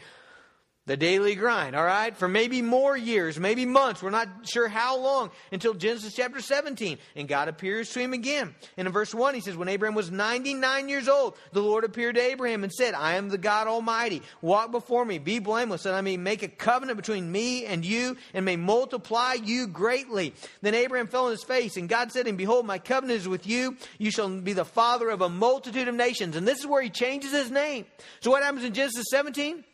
The 0.88 0.96
daily 0.96 1.34
grind, 1.34 1.76
all 1.76 1.84
right? 1.84 2.16
For 2.16 2.26
maybe 2.26 2.62
more 2.62 2.96
years, 2.96 3.38
maybe 3.38 3.66
months. 3.66 4.02
We're 4.02 4.08
not 4.08 4.28
sure 4.44 4.68
how 4.68 4.98
long 4.98 5.30
until 5.52 5.74
Genesis 5.74 6.14
chapter 6.14 6.40
17. 6.40 6.96
And 7.14 7.28
God 7.28 7.48
appears 7.48 7.90
to 7.90 8.00
him 8.00 8.14
again. 8.14 8.54
And 8.78 8.88
in 8.88 8.92
verse 8.92 9.14
1, 9.14 9.34
he 9.34 9.40
says, 9.40 9.54
When 9.54 9.68
Abraham 9.68 9.94
was 9.94 10.10
99 10.10 10.88
years 10.88 11.06
old, 11.06 11.36
the 11.52 11.60
Lord 11.60 11.84
appeared 11.84 12.14
to 12.14 12.22
Abraham 12.22 12.64
and 12.64 12.72
said, 12.72 12.94
I 12.94 13.16
am 13.16 13.28
the 13.28 13.36
God 13.36 13.68
Almighty. 13.68 14.22
Walk 14.40 14.72
before 14.72 15.04
me, 15.04 15.18
be 15.18 15.38
blameless, 15.38 15.84
and 15.84 15.94
I 15.94 16.00
may 16.00 16.16
make 16.16 16.42
a 16.42 16.48
covenant 16.48 16.96
between 16.96 17.30
me 17.30 17.66
and 17.66 17.84
you, 17.84 18.16
and 18.32 18.46
may 18.46 18.56
multiply 18.56 19.34
you 19.34 19.66
greatly. 19.66 20.34
Then 20.62 20.74
Abraham 20.74 21.08
fell 21.08 21.26
on 21.26 21.32
his 21.32 21.44
face, 21.44 21.76
and 21.76 21.86
God 21.86 22.12
said 22.12 22.26
him, 22.26 22.36
Behold, 22.36 22.64
my 22.64 22.78
covenant 22.78 23.20
is 23.20 23.28
with 23.28 23.46
you. 23.46 23.76
You 23.98 24.10
shall 24.10 24.30
be 24.40 24.54
the 24.54 24.64
father 24.64 25.10
of 25.10 25.20
a 25.20 25.28
multitude 25.28 25.86
of 25.86 25.94
nations. 25.94 26.34
And 26.34 26.48
this 26.48 26.60
is 26.60 26.66
where 26.66 26.80
he 26.80 26.88
changes 26.88 27.32
his 27.32 27.50
name. 27.50 27.84
So 28.20 28.30
what 28.30 28.42
happens 28.42 28.64
in 28.64 28.72
Genesis 28.72 29.04
17? 29.10 29.64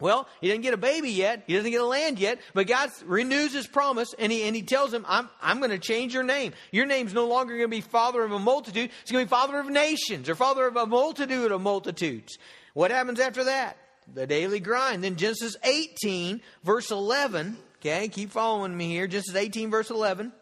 Well, 0.00 0.26
he 0.40 0.48
doesn't 0.48 0.62
get 0.62 0.74
a 0.74 0.78
baby 0.78 1.10
yet. 1.10 1.44
He 1.46 1.54
doesn't 1.54 1.70
get 1.70 1.80
a 1.80 1.86
land 1.86 2.18
yet. 2.18 2.40
But 2.54 2.66
God 2.66 2.90
renews 3.04 3.52
his 3.52 3.66
promise 3.66 4.12
and 4.18 4.32
he, 4.32 4.42
and 4.42 4.56
he 4.56 4.62
tells 4.62 4.92
him, 4.92 5.04
I'm, 5.08 5.28
I'm 5.40 5.58
going 5.58 5.70
to 5.70 5.78
change 5.78 6.12
your 6.12 6.24
name. 6.24 6.54
Your 6.72 6.86
name's 6.86 7.14
no 7.14 7.28
longer 7.28 7.56
going 7.56 7.70
to 7.70 7.76
be 7.76 7.82
father 7.82 8.24
of 8.24 8.32
a 8.32 8.38
multitude. 8.38 8.90
It's 9.02 9.12
going 9.12 9.24
to 9.24 9.28
be 9.28 9.30
father 9.30 9.60
of 9.60 9.68
nations 9.68 10.28
or 10.28 10.34
father 10.34 10.66
of 10.66 10.76
a 10.76 10.86
multitude 10.86 11.52
of 11.52 11.60
multitudes. 11.60 12.36
What 12.74 12.90
happens 12.90 13.20
after 13.20 13.44
that? 13.44 13.76
The 14.12 14.26
daily 14.26 14.60
grind. 14.60 15.04
Then 15.04 15.16
Genesis 15.16 15.56
18, 15.62 16.40
verse 16.64 16.90
11. 16.90 17.56
Okay, 17.78 18.08
keep 18.08 18.30
following 18.30 18.76
me 18.76 18.88
here. 18.88 19.06
Genesis 19.06 19.34
18, 19.36 19.70
verse 19.70 19.90
11. 19.90 20.32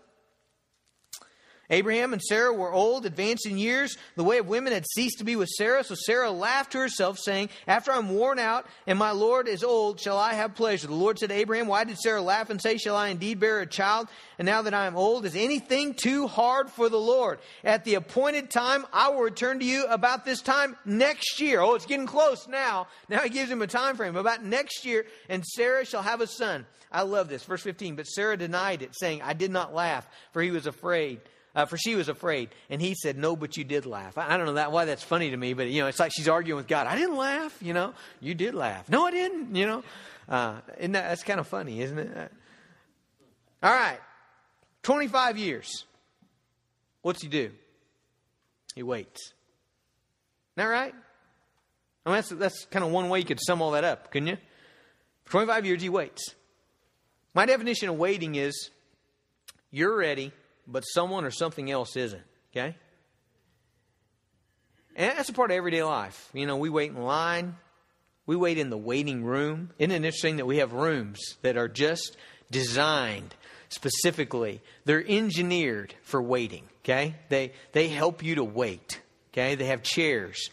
Abraham 1.70 2.12
and 2.12 2.20
Sarah 2.20 2.52
were 2.52 2.72
old, 2.72 3.06
advanced 3.06 3.46
in 3.46 3.56
years. 3.56 3.96
The 4.17 4.25
way 4.25 4.38
of 4.38 4.49
women 4.49 4.72
had 4.72 4.87
ceased 4.93 5.19
to 5.19 5.25
be 5.25 5.37
with 5.37 5.49
Sarah. 5.49 5.84
So 5.84 5.94
Sarah 5.94 6.31
laughed 6.31 6.72
to 6.72 6.78
herself, 6.78 7.19
saying, 7.19 7.50
After 7.67 7.93
I'm 7.93 8.11
worn 8.11 8.38
out 8.38 8.67
and 8.87 8.99
my 8.99 9.12
Lord 9.12 9.46
is 9.46 9.62
old, 9.62 10.00
shall 10.00 10.19
I 10.19 10.34
have 10.34 10.56
pleasure? 10.56 10.88
The 10.88 10.94
Lord 10.94 11.19
said 11.19 11.28
to 11.28 11.34
Abraham, 11.34 11.69
Why 11.69 11.84
did 11.84 11.99
Sarah 11.99 12.22
laugh 12.22 12.50
and 12.50 12.61
say, 12.61 12.76
Shall 12.76 12.96
I 12.96 13.08
indeed 13.08 13.38
bear 13.38 13.61
a 13.61 13.67
child? 13.67 14.08
And 14.38 14.46
now 14.46 14.62
that 14.62 14.75
I 14.75 14.87
am 14.87 14.96
old, 14.96 15.25
is 15.25 15.37
anything 15.37 15.94
too 15.94 16.26
hard 16.26 16.70
for 16.70 16.88
the 16.88 16.99
Lord? 16.99 17.38
At 17.62 17.84
the 17.84 17.94
appointed 17.94 18.50
time, 18.50 18.84
I 18.93 19.11
will 19.11 19.20
return 19.20 19.61
to 19.61 19.64
you 19.64 19.87
about 19.87 20.25
this 20.25 20.43
time 20.43 20.76
next 20.84 21.40
year. 21.40 21.61
Oh, 21.61 21.75
it's 21.75 21.87
getting 21.87 22.06
close 22.06 22.49
now. 22.49 22.88
Now 23.08 23.20
he 23.20 23.31
gives 23.31 23.50
him 23.50 23.62
a 23.62 23.66
time 23.66 23.96
frame. 23.96 24.16
About 24.16 24.44
next 24.44 24.84
year, 24.84 25.06
and 25.28 25.44
Sarah 25.44 25.84
shall 25.84 26.02
have 26.02 26.20
a 26.20 26.26
son. 26.26 26.66
I 26.90 27.02
love 27.02 27.28
this. 27.28 27.44
Verse 27.44 27.62
15. 27.62 27.94
But 27.94 28.06
Sarah 28.06 28.37
denied 28.37 28.82
it, 28.82 28.90
saying, 28.99 29.23
I 29.23 29.34
did 29.34 29.50
not 29.50 29.75
laugh, 29.75 30.08
for 30.32 30.43
he 30.43 30.50
was 30.50 30.66
afraid. 30.66 31.20
Uh, 31.55 31.67
for 31.67 31.76
she 31.76 31.97
was 31.97 32.08
afraid. 32.08 32.50
And 32.69 32.81
he 32.81 32.94
said, 32.94 33.19
No, 33.19 33.35
but 33.35 33.56
you 33.56 33.64
did 33.64 33.87
laugh. 33.87 34.17
I, 34.17 34.35
I, 34.35 34.37
don't 34.37 34.47
know 34.47 34.52
that 34.55 34.73
why 34.73 34.85
that's 34.85 35.02
funny 35.02 35.31
to 35.31 35.37
me, 35.37 35.52
but 35.52 35.69
you 35.69 35.82
know, 35.82 35.88
it's 35.88 35.99
like 35.99 36.12
she's 36.14 36.29
arguing 36.29 36.56
with 36.56 36.69
God. 36.69 36.87
I 36.87 36.97
didn't 36.97 37.17
laugh, 37.17 37.56
you 37.61 37.75
know. 37.75 37.93
You 38.20 38.35
did 38.35 38.55
laugh. 38.55 38.88
No, 38.88 39.06
I 39.06 39.11
didn't, 39.11 39.56
you 39.56 39.67
know. 39.67 39.82
Uh, 40.28 40.61
and 40.78 40.95
that, 40.95 41.09
that's 41.09 41.25
kind 41.25 41.40
of 41.40 41.49
funny, 41.49 41.80
isn't 41.80 41.99
it? 41.99 42.16
Uh, 42.16 42.28
all 43.66 43.73
right. 43.73 43.99
25 44.83 45.38
years. 45.38 45.85
What's 47.02 47.21
he 47.21 47.28
do? 47.28 47.50
He 48.75 48.83
waits. 48.83 49.21
Isn't 49.21 49.35
that 50.57 50.64
right? 50.64 50.95
I 52.07 52.09
mean, 52.09 52.16
that's, 52.16 52.28
that's 52.30 52.64
kind 52.66 52.85
of 52.85 52.92
one 52.92 53.09
way 53.09 53.19
you 53.19 53.25
could 53.25 53.40
sum 53.40 53.61
all 53.61 53.73
that 53.73 53.85
up, 53.85 54.11
couldn't 54.11 54.28
you? 54.28 54.38
For 55.25 55.33
25 55.33 55.66
years, 55.66 55.83
he 55.83 55.88
waits. 55.88 56.35
My 57.35 57.47
definition 57.47 57.88
of 57.88 57.97
waiting 57.97 58.37
is 58.37 58.71
you're 59.71 59.97
ready 59.97 60.33
but 60.70 60.82
someone 60.82 61.24
or 61.24 61.30
something 61.30 61.70
else 61.70 61.96
isn't. 61.96 62.22
Okay? 62.52 62.76
And 64.96 65.16
that's 65.16 65.28
a 65.28 65.32
part 65.32 65.50
of 65.50 65.56
everyday 65.56 65.82
life. 65.82 66.28
You 66.32 66.46
know, 66.46 66.56
we 66.56 66.68
wait 66.68 66.90
in 66.90 67.02
line, 67.02 67.56
we 68.26 68.36
wait 68.36 68.58
in 68.58 68.70
the 68.70 68.78
waiting 68.78 69.24
room. 69.24 69.70
Isn't 69.78 69.90
it 69.90 69.96
interesting 69.96 70.36
that 70.36 70.46
we 70.46 70.58
have 70.58 70.72
rooms 70.72 71.20
that 71.42 71.56
are 71.56 71.68
just 71.68 72.16
designed 72.50 73.34
specifically? 73.68 74.60
They're 74.84 75.04
engineered 75.06 75.94
for 76.02 76.20
waiting. 76.22 76.64
Okay? 76.84 77.14
They, 77.28 77.52
they 77.72 77.88
help 77.88 78.22
you 78.22 78.36
to 78.36 78.44
wait. 78.44 79.00
Okay? 79.32 79.54
They 79.54 79.66
have 79.66 79.82
chairs 79.82 80.50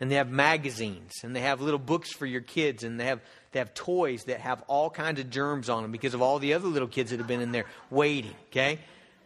and 0.00 0.10
they 0.10 0.16
have 0.16 0.30
magazines 0.30 1.12
and 1.22 1.34
they 1.34 1.40
have 1.40 1.60
little 1.60 1.78
books 1.78 2.12
for 2.12 2.26
your 2.26 2.40
kids 2.40 2.84
and 2.84 2.98
they 2.98 3.06
have 3.06 3.20
they 3.50 3.58
have 3.58 3.72
toys 3.72 4.24
that 4.24 4.40
have 4.40 4.62
all 4.66 4.90
kinds 4.90 5.18
of 5.20 5.30
germs 5.30 5.68
on 5.68 5.82
them 5.82 5.90
because 5.90 6.14
of 6.14 6.22
all 6.22 6.38
the 6.38 6.54
other 6.54 6.68
little 6.68 6.88
kids 6.88 7.10
that 7.10 7.18
have 7.18 7.26
been 7.26 7.40
in 7.40 7.52
there 7.52 7.64
waiting 7.90 8.34
okay 8.50 8.78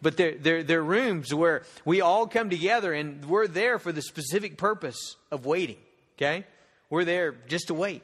but 0.03 0.17
they're, 0.17 0.35
they're, 0.37 0.63
they're 0.63 0.83
rooms 0.83 1.33
where 1.33 1.63
we 1.85 2.01
all 2.01 2.27
come 2.27 2.51
together 2.51 2.93
and 2.93 3.25
we're 3.25 3.47
there 3.47 3.79
for 3.79 3.93
the 3.93 4.03
specific 4.03 4.57
purpose 4.59 5.17
of 5.31 5.47
waiting, 5.47 5.79
okay? 6.19 6.45
We're 6.91 7.05
there 7.05 7.33
just 7.49 7.69
to 7.69 7.75
wait. 7.75 8.03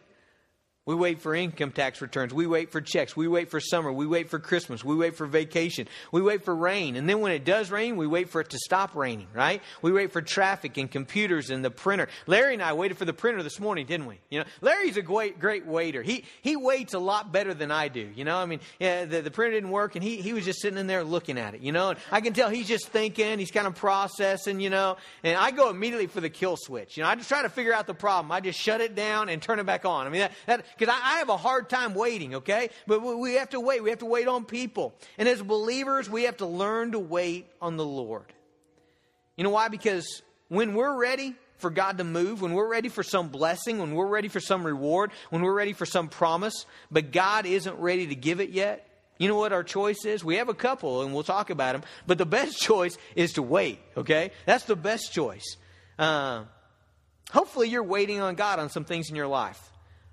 We 0.89 0.95
wait 0.95 1.21
for 1.21 1.35
income 1.35 1.71
tax 1.71 2.01
returns. 2.01 2.33
We 2.33 2.47
wait 2.47 2.73
for 2.73 2.81
checks. 2.81 3.15
We 3.15 3.29
wait 3.29 3.51
for 3.51 3.61
summer. 3.61 3.93
We 3.93 4.07
wait 4.07 4.31
for 4.31 4.39
Christmas. 4.39 4.83
We 4.83 4.97
wait 4.97 5.17
for 5.17 5.27
vacation. 5.27 5.87
We 6.13 6.23
wait 6.23 6.47
for 6.47 6.57
rain. 6.57 6.97
And 6.97 7.07
then 7.07 7.21
when 7.21 7.31
it 7.31 7.45
does 7.45 7.71
rain, 7.71 7.99
we 7.99 8.07
wait 8.07 8.31
for 8.31 8.41
it 8.41 8.49
to 8.49 8.59
stop 8.59 8.97
raining, 8.97 9.27
right? 9.35 9.61
We 9.83 9.93
wait 9.93 10.13
for 10.13 10.23
traffic 10.23 10.79
and 10.79 10.91
computers 10.91 11.51
and 11.51 11.63
the 11.63 11.71
printer. 11.71 12.09
Larry 12.27 12.55
and 12.55 12.63
I 12.63 12.73
waited 12.73 12.97
for 12.97 13.05
the 13.05 13.13
printer 13.13 13.43
this 13.43 13.61
morning, 13.61 13.85
didn't 13.85 14.07
we? 14.07 14.19
You 14.31 14.39
know, 14.39 14.47
Larry's 14.63 14.97
a 14.97 15.03
great, 15.03 15.39
great 15.39 15.67
waiter. 15.67 16.03
He, 16.03 16.25
he 16.41 16.57
waits 16.57 16.95
a 16.95 16.99
lot 16.99 17.33
better 17.33 17.53
than 17.53 17.71
I 17.71 17.89
do. 17.89 18.09
You 18.15 18.25
know, 18.25 18.39
I 18.39 18.47
mean, 18.47 18.61
yeah, 18.81 19.05
the, 19.05 19.21
the 19.21 19.31
printer 19.31 19.57
didn't 19.57 19.71
work 19.71 19.95
and 19.95 20.03
he, 20.03 20.23
he 20.23 20.33
was 20.33 20.47
just 20.47 20.63
sitting 20.63 20.79
in 20.79 20.87
there 20.87 21.05
looking 21.05 21.37
at 21.37 21.53
it, 21.53 21.61
you 21.61 21.73
know, 21.73 21.91
and 21.91 21.99
I 22.11 22.23
can 22.23 22.33
tell 22.33 22.49
he's 22.49 22.67
just 22.67 22.89
thinking, 22.89 23.39
he's 23.39 23.51
kind 23.51 23.67
of 23.67 23.75
processing, 23.75 24.59
you 24.59 24.71
know, 24.71 24.97
and 25.23 25.37
I 25.37 25.51
go 25.51 25.69
immediately 25.69 26.07
for 26.07 26.23
the 26.23 26.31
kill 26.31 26.57
switch. 26.57 26.97
You 26.97 27.03
know, 27.03 27.11
I 27.11 27.15
just 27.15 27.29
try 27.29 27.43
to 27.43 27.51
figure 27.51 27.75
out 27.75 27.87
the 27.87 27.93
problem. 27.93 28.33
I 28.33 28.41
just 28.41 28.59
shut 28.59 28.81
it 28.81 28.95
down 28.95 29.29
and 29.29 29.43
turn 29.43 29.59
it 29.59 29.67
back 29.67 29.85
on. 29.85 30.07
I 30.07 30.09
mean, 30.09 30.21
that, 30.21 30.33
that, 30.47 30.78
cause 30.79 30.89
I, 30.89 31.15
I 31.15 31.19
have 31.19 31.29
a 31.29 31.37
hard 31.37 31.69
time 31.69 31.95
waiting, 31.95 32.37
okay? 32.37 32.71
But 32.87 33.01
we 33.01 33.35
have 33.35 33.51
to 33.51 33.61
wait. 33.61 33.83
We 33.83 33.91
have 33.91 34.01
to 34.01 34.07
wait 34.07 34.29
on 34.29 34.45
people. 34.45 34.95
And 35.17 35.29
as 35.29 35.43
believers, 35.43 36.09
we 36.09 36.25
have 36.25 36.39
to 36.39 36.47
learn 36.47 36.93
to 36.93 36.99
wait 36.99 37.47
on 37.61 37.77
the 37.77 37.85
Lord. 37.85 38.33
You 39.37 39.45
know 39.45 39.51
why? 39.51 39.69
Because 39.69 40.23
when 40.49 40.75
we're 40.75 40.97
ready 40.97 41.35
for 41.59 41.71
God 41.71 41.99
to 41.99 42.05
move, 42.05 42.41
when 42.41 42.53
we're 42.53 42.69
ready 42.69 42.89
for 42.89 43.03
some 43.03 43.29
blessing, 43.29 43.79
when 43.79 43.95
we're 43.95 44.07
ready 44.07 44.29
for 44.29 44.41
some 44.41 44.65
reward, 44.65 45.11
when 45.31 45.43
we're 45.43 45.55
ready 45.55 45.73
for 45.73 45.87
some 45.87 46.09
promise, 46.09 46.67
but 46.91 47.13
God 47.13 47.47
isn't 47.47 47.79
ready 47.79 48.07
to 48.09 48.15
give 48.15 48.41
it 48.41 48.51
yet, 48.51 48.89
you 49.19 49.27
know 49.27 49.37
what 49.37 49.53
our 49.53 49.65
choice 49.65 50.05
is? 50.05 50.25
We 50.25 50.37
have 50.37 50.49
a 50.49 50.55
couple, 50.55 51.03
and 51.03 51.13
we'll 51.13 51.25
talk 51.25 51.51
about 51.51 51.73
them. 51.73 51.83
But 52.07 52.19
the 52.19 52.27
best 52.27 52.59
choice 52.61 52.97
is 53.17 53.33
to 53.35 53.43
wait. 53.43 53.81
Okay, 53.97 54.31
that's 54.47 54.65
the 54.65 54.77
best 54.77 55.13
choice. 55.13 55.57
Uh, 55.99 56.45
hopefully, 57.33 57.69
you're 57.69 57.83
waiting 57.83 58.21
on 58.21 58.37
God 58.37 58.61
on 58.61 58.71
some 58.71 58.85
things 58.85 59.11
in 59.11 59.17
your 59.17 59.27
life. 59.27 59.68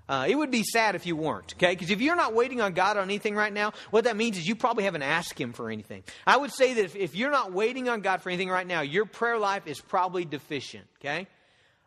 Uh, 0.08 0.26
it 0.28 0.36
would 0.36 0.50
be 0.50 0.62
sad 0.62 0.94
if 0.94 1.04
you 1.04 1.16
weren't, 1.16 1.54
okay? 1.54 1.72
Because 1.72 1.90
if 1.90 2.00
you're 2.00 2.16
not 2.16 2.32
waiting 2.32 2.60
on 2.60 2.74
God 2.74 2.96
on 2.96 3.04
anything 3.04 3.34
right 3.34 3.52
now, 3.52 3.72
what 3.90 4.04
that 4.04 4.16
means 4.16 4.38
is 4.38 4.46
you 4.46 4.54
probably 4.54 4.84
haven't 4.84 5.02
asked 5.02 5.38
Him 5.38 5.52
for 5.52 5.68
anything. 5.70 6.04
I 6.26 6.36
would 6.36 6.52
say 6.52 6.74
that 6.74 6.84
if, 6.84 6.94
if 6.96 7.16
you're 7.16 7.30
not 7.30 7.52
waiting 7.52 7.88
on 7.88 8.02
God 8.02 8.22
for 8.22 8.30
anything 8.30 8.48
right 8.48 8.66
now, 8.66 8.82
your 8.82 9.04
prayer 9.04 9.38
life 9.38 9.66
is 9.66 9.80
probably 9.80 10.24
deficient, 10.24 10.86
okay? 11.00 11.26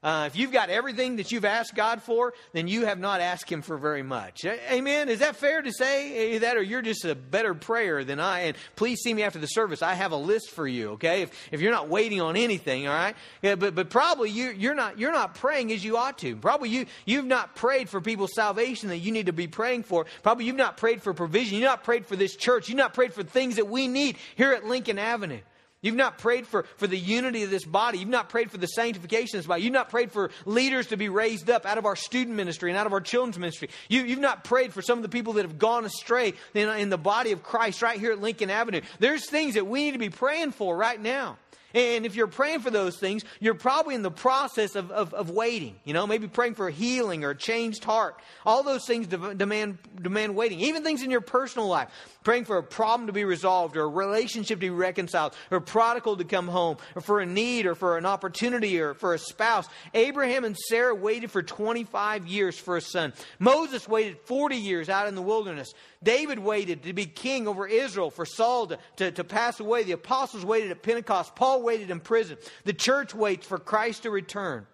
Uh, 0.02 0.24
if 0.28 0.38
you've 0.38 0.54
got 0.54 0.70
everything 0.70 1.18
that 1.18 1.30
you've 1.34 1.44
asked 1.44 1.76
God 1.76 2.02
for, 2.02 2.34
then 2.54 2.70
you 2.70 2.86
have 2.86 3.00
not 3.00 3.20
asked 3.20 3.52
Him 3.52 3.62
for 3.62 3.78
very 3.78 4.02
much. 4.02 4.46
Amen? 4.46 5.10
Is 5.10 5.20
that 5.20 5.36
fair 5.36 5.62
to 5.62 5.74
say 5.74 6.38
that, 6.38 6.56
or 6.56 6.62
you're 6.62 6.82
just 6.82 7.04
a 7.04 7.16
better 7.16 7.54
prayer 7.54 8.06
than 8.06 8.18
I? 8.18 8.42
And 8.42 8.58
please 8.78 9.02
see 9.02 9.14
me 9.14 9.24
after 9.24 9.40
the 9.40 9.48
service. 9.48 9.82
I 9.82 9.96
have 9.96 10.14
a 10.14 10.18
list 10.18 10.52
for 10.52 10.66
you. 10.66 10.92
Okay? 10.92 11.24
If, 11.24 11.32
if 11.52 11.60
you're 11.60 11.74
not 11.74 11.90
waiting 11.90 12.22
on 12.22 12.38
anything, 12.38 12.88
all 12.88 12.94
right. 12.94 13.14
Yeah, 13.42 13.56
but 13.56 13.76
but 13.76 13.90
probably 13.90 14.30
you 14.30 14.52
you're 14.52 14.74
not 14.74 14.98
you're 14.98 15.12
not 15.12 15.36
praying 15.36 15.74
as 15.74 15.84
you 15.84 15.98
ought 15.98 16.18
to. 16.20 16.38
Probably 16.38 16.70
you 16.70 16.86
you've 17.06 17.26
not 17.26 17.56
prayed 17.56 17.90
for 17.90 18.00
people's 18.00 18.34
salvation 18.34 18.90
that 18.90 19.00
you 19.00 19.12
need 19.12 19.26
to 19.26 19.34
be 19.34 19.48
praying 19.48 19.84
for. 19.84 20.06
Probably 20.24 20.46
you've 20.46 20.56
not 20.56 20.78
prayed 20.78 21.02
for 21.02 21.14
provision. 21.14 21.56
You've 21.56 21.66
not 21.66 21.84
prayed 21.84 22.06
for 22.06 22.16
this 22.16 22.38
church. 22.38 22.70
You've 22.70 22.78
not 22.78 22.94
prayed 22.94 23.14
for 23.14 23.24
things 23.24 23.58
that 23.58 23.68
we 23.68 23.90
need 23.90 24.16
here 24.36 24.54
at 24.54 24.66
Lincoln 24.66 24.98
Avenue. 24.98 25.42
You've 25.82 25.96
not 25.96 26.18
prayed 26.18 26.46
for, 26.46 26.64
for 26.76 26.88
the 26.88 26.98
unity 26.98 27.44
of 27.44 27.50
this 27.50 27.64
body. 27.64 28.00
You've 28.00 28.10
not 28.10 28.28
prayed 28.30 28.52
for 28.52 28.58
the 28.58 28.68
sanctification 28.68 29.38
of 29.38 29.44
this 29.44 29.48
body. 29.48 29.64
You've 29.64 29.74
not 29.74 29.90
prayed 29.90 30.12
for 30.12 30.30
leaders 30.46 30.88
to 30.88 30.98
be 30.98 31.08
raised 31.08 31.50
up 31.50 31.66
out 31.66 31.78
of 31.78 31.86
our 31.86 31.96
student 31.96 32.36
ministry 32.36 32.70
and 32.70 32.78
out 32.78 32.86
of 32.86 32.92
our 32.92 33.00
children's 33.00 33.40
ministry. 33.40 33.70
You, 33.88 34.06
have 34.08 34.20
not 34.20 34.44
prayed 34.44 34.74
for 34.74 34.82
some 34.82 35.00
of 35.00 35.04
the 35.04 35.10
people 35.10 35.34
that 35.34 35.44
have 35.44 35.58
gone 35.58 35.86
astray 35.86 36.34
in, 36.54 36.68
in 36.70 36.90
the 36.90 36.98
body 36.98 37.32
of 37.32 37.44
Christ 37.44 37.82
right 37.82 38.00
here 38.00 38.12
at 38.12 38.20
Lincoln 38.20 38.50
Avenue. 38.50 38.82
There's 39.00 39.30
things 39.30 39.54
that 39.54 39.68
we 39.68 39.86
need 39.86 39.92
to 39.92 40.00
be 40.00 40.10
praying 40.10 40.52
for 40.52 40.76
right 40.76 41.02
now. 41.02 41.38
And 41.74 42.06
if 42.06 42.16
you're 42.16 42.28
praying 42.28 42.62
for 42.62 42.72
those 42.72 42.98
things, 42.98 43.24
you're 43.40 43.54
probably 43.54 43.96
in 43.96 44.02
the 44.02 44.12
process 44.12 44.76
of, 44.76 44.90
of, 44.92 45.14
of 45.14 45.30
waiting. 45.30 45.76
You 45.84 45.94
know, 45.94 46.08
maybe 46.08 46.28
praying 46.28 46.56
for 46.56 46.70
healing 46.70 47.24
or 47.24 47.32
a 47.32 47.36
changed 47.36 47.84
heart. 47.84 48.20
All 48.46 48.64
those 48.64 48.86
things 48.86 49.08
demand, 49.08 49.78
demand 50.02 50.36
waiting. 50.36 50.60
Even 50.62 50.84
things 50.84 51.04
in 51.04 51.12
your 51.12 51.22
personal 51.22 51.68
life. 51.68 51.90
Praying 52.24 52.46
for 52.46 52.58
a 52.58 52.64
problem 52.64 53.08
to 53.08 53.14
be 53.14 53.24
resolved 53.24 53.78
or 53.78 53.84
a 53.84 53.88
relationship 53.88 54.60
to 54.60 54.62
be 54.62 54.70
reconciled 54.70 55.36
or 55.52 55.58
a 55.58 55.62
prodigal 55.62 56.18
to 56.18 56.24
come 56.24 56.48
home 56.48 56.78
or 56.96 57.02
for 57.02 57.20
a 57.20 57.26
need 57.26 57.66
or 57.66 57.76
for 57.76 57.98
an 57.98 58.06
opportunity 58.06 58.82
or 58.82 58.94
for 58.94 59.14
a 59.14 59.20
spouse. 59.20 59.68
Abraham 59.94 60.44
and 60.44 60.58
Sarah 60.58 60.96
waited 60.96 61.32
for 61.32 61.44
25 61.44 62.28
years 62.28 62.58
for 62.58 62.78
a 62.78 62.82
son. 62.82 63.14
Moses 63.38 63.88
waited 63.88 64.18
40 64.26 64.56
years 64.56 64.90
out 64.90 65.08
in 65.08 65.16
the 65.16 65.22
wilderness. 65.22 65.74
David 66.02 66.40
waited 66.40 66.84
to 66.84 66.94
be 66.94 67.06
king 67.06 67.48
over 67.48 67.68
Israel 67.68 68.10
for 68.10 68.26
Saul 68.26 68.68
to, 68.68 68.80
to, 68.98 69.12
to 69.12 69.24
pass 69.24 69.60
away. 69.60 69.84
The 69.84 69.92
apostles 69.92 70.46
waited 70.46 70.72
at 70.72 70.82
Pentecost. 70.82 71.36
Paul 71.36 71.62
waited 71.62 71.92
in 71.92 72.00
prison. 72.00 72.38
The 72.64 72.74
church 72.74 73.14
waits 73.14 73.46
for 73.46 73.58
Christ 73.58 74.04
to 74.04 74.12
return. 74.12 74.66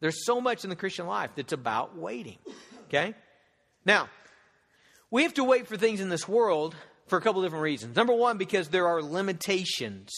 There's 0.00 0.24
so 0.24 0.40
much 0.40 0.64
in 0.64 0.70
the 0.70 0.76
Christian 0.76 1.06
life 1.06 1.30
that's 1.34 1.52
about 1.52 1.96
waiting. 1.96 2.38
Okay? 2.86 3.14
Now, 3.84 4.08
we 5.10 5.24
have 5.24 5.34
to 5.34 5.44
wait 5.44 5.66
for 5.66 5.76
things 5.76 6.00
in 6.00 6.08
this 6.08 6.28
world 6.28 6.76
for 7.08 7.18
a 7.18 7.20
couple 7.20 7.42
different 7.42 7.64
reasons. 7.64 7.96
Number 7.96 8.14
one, 8.14 8.38
because 8.38 8.68
there 8.68 8.86
are 8.86 9.02
limitations 9.02 10.10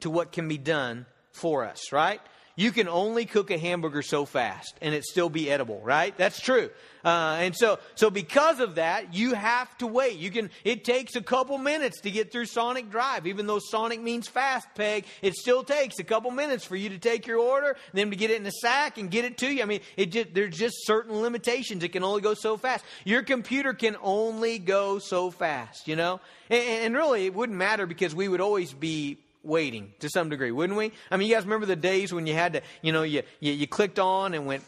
to 0.00 0.10
what 0.10 0.32
can 0.32 0.48
be 0.48 0.58
done 0.58 1.06
for 1.32 1.64
us, 1.64 1.92
right? 1.92 2.20
You 2.60 2.72
can 2.72 2.88
only 2.88 3.24
cook 3.24 3.50
a 3.50 3.56
hamburger 3.56 4.02
so 4.02 4.26
fast 4.26 4.76
and 4.82 4.94
it 4.94 5.02
still 5.04 5.30
be 5.30 5.50
edible, 5.50 5.80
right? 5.80 6.14
That's 6.18 6.38
true. 6.38 6.68
Uh, 7.02 7.38
and 7.40 7.56
so, 7.56 7.78
so 7.94 8.10
because 8.10 8.60
of 8.60 8.74
that, 8.74 9.14
you 9.14 9.32
have 9.32 9.74
to 9.78 9.86
wait. 9.86 10.18
You 10.18 10.30
can, 10.30 10.50
it 10.62 10.84
takes 10.84 11.16
a 11.16 11.22
couple 11.22 11.56
minutes 11.56 12.02
to 12.02 12.10
get 12.10 12.30
through 12.30 12.44
Sonic 12.44 12.90
Drive. 12.90 13.26
Even 13.26 13.46
though 13.46 13.60
Sonic 13.60 14.02
means 14.02 14.28
fast, 14.28 14.68
Peg, 14.74 15.06
it 15.22 15.36
still 15.36 15.64
takes 15.64 15.98
a 16.00 16.04
couple 16.04 16.30
minutes 16.32 16.66
for 16.66 16.76
you 16.76 16.90
to 16.90 16.98
take 16.98 17.26
your 17.26 17.38
order, 17.38 17.78
then 17.94 18.10
to 18.10 18.16
get 18.16 18.30
it 18.30 18.38
in 18.38 18.46
a 18.46 18.52
sack 18.52 18.98
and 18.98 19.10
get 19.10 19.24
it 19.24 19.38
to 19.38 19.50
you. 19.50 19.62
I 19.62 19.64
mean, 19.64 19.80
it 19.96 20.12
just, 20.12 20.34
there's 20.34 20.54
just 20.54 20.86
certain 20.86 21.22
limitations. 21.22 21.82
It 21.82 21.92
can 21.92 22.04
only 22.04 22.20
go 22.20 22.34
so 22.34 22.58
fast. 22.58 22.84
Your 23.06 23.22
computer 23.22 23.72
can 23.72 23.96
only 24.02 24.58
go 24.58 24.98
so 24.98 25.30
fast, 25.30 25.88
you 25.88 25.96
know? 25.96 26.20
and, 26.50 26.62
and 26.62 26.94
really, 26.94 27.24
it 27.24 27.32
wouldn't 27.32 27.56
matter 27.56 27.86
because 27.86 28.14
we 28.14 28.28
would 28.28 28.42
always 28.42 28.74
be 28.74 29.16
waiting 29.42 29.92
to 30.00 30.08
some 30.08 30.28
degree, 30.28 30.50
wouldn't 30.50 30.78
we? 30.78 30.92
I 31.10 31.16
mean, 31.16 31.28
you 31.28 31.34
guys 31.34 31.44
remember 31.44 31.66
the 31.66 31.76
days 31.76 32.12
when 32.12 32.26
you 32.26 32.34
had 32.34 32.54
to, 32.54 32.62
you 32.82 32.92
know, 32.92 33.02
you, 33.02 33.22
you, 33.40 33.52
you 33.52 33.66
clicked 33.66 33.98
on 33.98 34.34
and 34.34 34.46
went, 34.46 34.62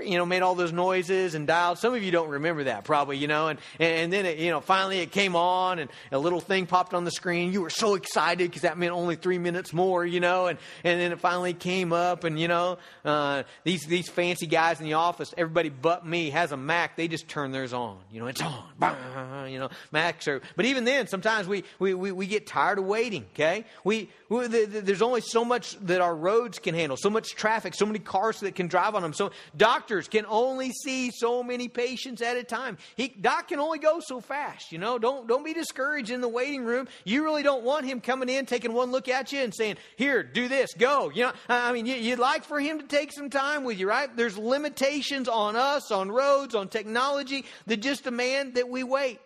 you 0.00 0.18
know, 0.18 0.26
made 0.26 0.42
all 0.42 0.54
those 0.54 0.72
noises 0.72 1.34
and 1.34 1.46
dialed. 1.46 1.78
Some 1.78 1.94
of 1.94 2.02
you 2.02 2.10
don't 2.10 2.28
remember 2.28 2.64
that 2.64 2.84
probably, 2.84 3.18
you 3.18 3.28
know, 3.28 3.48
and, 3.48 3.58
and 3.78 4.12
then 4.12 4.26
it, 4.26 4.38
you 4.38 4.50
know, 4.50 4.60
finally 4.60 5.00
it 5.00 5.12
came 5.12 5.36
on 5.36 5.78
and 5.78 5.90
a 6.10 6.18
little 6.18 6.40
thing 6.40 6.66
popped 6.66 6.94
on 6.94 7.04
the 7.04 7.10
screen. 7.10 7.52
You 7.52 7.62
were 7.62 7.70
so 7.70 7.94
excited 7.94 8.50
because 8.50 8.62
that 8.62 8.78
meant 8.78 8.92
only 8.92 9.16
three 9.16 9.38
minutes 9.38 9.72
more, 9.72 10.04
you 10.04 10.20
know, 10.20 10.46
and, 10.46 10.58
and 10.84 11.00
then 11.00 11.12
it 11.12 11.20
finally 11.20 11.54
came 11.54 11.92
up 11.92 12.24
and, 12.24 12.38
you 12.40 12.48
know, 12.48 12.78
uh, 13.04 13.42
these, 13.64 13.84
these 13.86 14.08
fancy 14.08 14.46
guys 14.46 14.80
in 14.80 14.86
the 14.86 14.94
office, 14.94 15.34
everybody 15.36 15.68
but 15.68 16.06
me 16.06 16.30
has 16.30 16.52
a 16.52 16.56
Mac. 16.56 16.96
They 16.96 17.08
just 17.08 17.28
turn 17.28 17.52
theirs 17.52 17.72
on, 17.72 17.98
you 18.10 18.20
know, 18.20 18.26
it's 18.26 18.42
on, 18.42 19.50
you 19.50 19.58
know, 19.58 19.70
Macs 19.90 20.28
are, 20.28 20.40
but 20.56 20.64
even 20.64 20.84
then, 20.84 21.06
sometimes 21.06 21.46
we, 21.46 21.64
we, 21.78 21.94
we, 21.94 22.12
we 22.12 22.26
get 22.26 22.46
tired 22.46 22.78
of 22.78 22.84
waiting, 22.84 23.26
okay? 23.34 23.64
We, 23.84 24.08
we 24.28 24.46
the, 24.46 24.64
the, 24.66 24.80
there's 24.80 25.02
only 25.02 25.20
so 25.20 25.44
much 25.44 25.76
that 25.80 26.00
our 26.00 26.14
roads 26.14 26.58
can 26.58 26.74
handle, 26.74 26.96
so 26.96 27.10
much 27.10 27.34
traffic, 27.34 27.74
so 27.74 27.86
many 27.86 27.98
cars 27.98 28.40
that 28.40 28.54
can 28.54 28.68
drive 28.68 28.94
on 28.94 29.02
them. 29.02 29.12
So 29.12 29.30
Doctors 29.56 30.08
can 30.08 30.26
only 30.26 30.72
see 30.72 31.10
so 31.10 31.42
many 31.42 31.68
patients 31.68 32.22
at 32.22 32.36
a 32.36 32.44
time. 32.44 32.78
He, 32.96 33.08
doc 33.08 33.48
can 33.48 33.60
only 33.60 33.78
go 33.78 34.00
so 34.00 34.20
fast. 34.20 34.72
You 34.72 34.78
know, 34.78 34.98
don't 34.98 35.26
don't 35.26 35.44
be 35.44 35.54
discouraged 35.54 36.10
in 36.10 36.20
the 36.20 36.28
waiting 36.28 36.64
room. 36.64 36.88
You 37.04 37.24
really 37.24 37.42
don't 37.42 37.64
want 37.64 37.86
him 37.86 38.00
coming 38.00 38.28
in, 38.28 38.46
taking 38.46 38.72
one 38.72 38.90
look 38.90 39.08
at 39.08 39.32
you, 39.32 39.40
and 39.40 39.54
saying, 39.54 39.76
"Here, 39.96 40.22
do 40.22 40.48
this, 40.48 40.74
go." 40.74 41.10
You 41.10 41.24
know, 41.24 41.32
I 41.48 41.72
mean, 41.72 41.86
you'd 41.86 42.18
like 42.18 42.44
for 42.44 42.60
him 42.60 42.80
to 42.80 42.86
take 42.86 43.12
some 43.12 43.30
time 43.30 43.64
with 43.64 43.78
you, 43.78 43.88
right? 43.88 44.14
There's 44.16 44.38
limitations 44.38 45.28
on 45.28 45.56
us, 45.56 45.90
on 45.90 46.10
roads, 46.10 46.54
on 46.54 46.68
technology 46.68 47.44
that 47.66 47.78
just 47.78 48.04
demand 48.04 48.54
that 48.54 48.68
we 48.68 48.84
wait. 48.84 49.20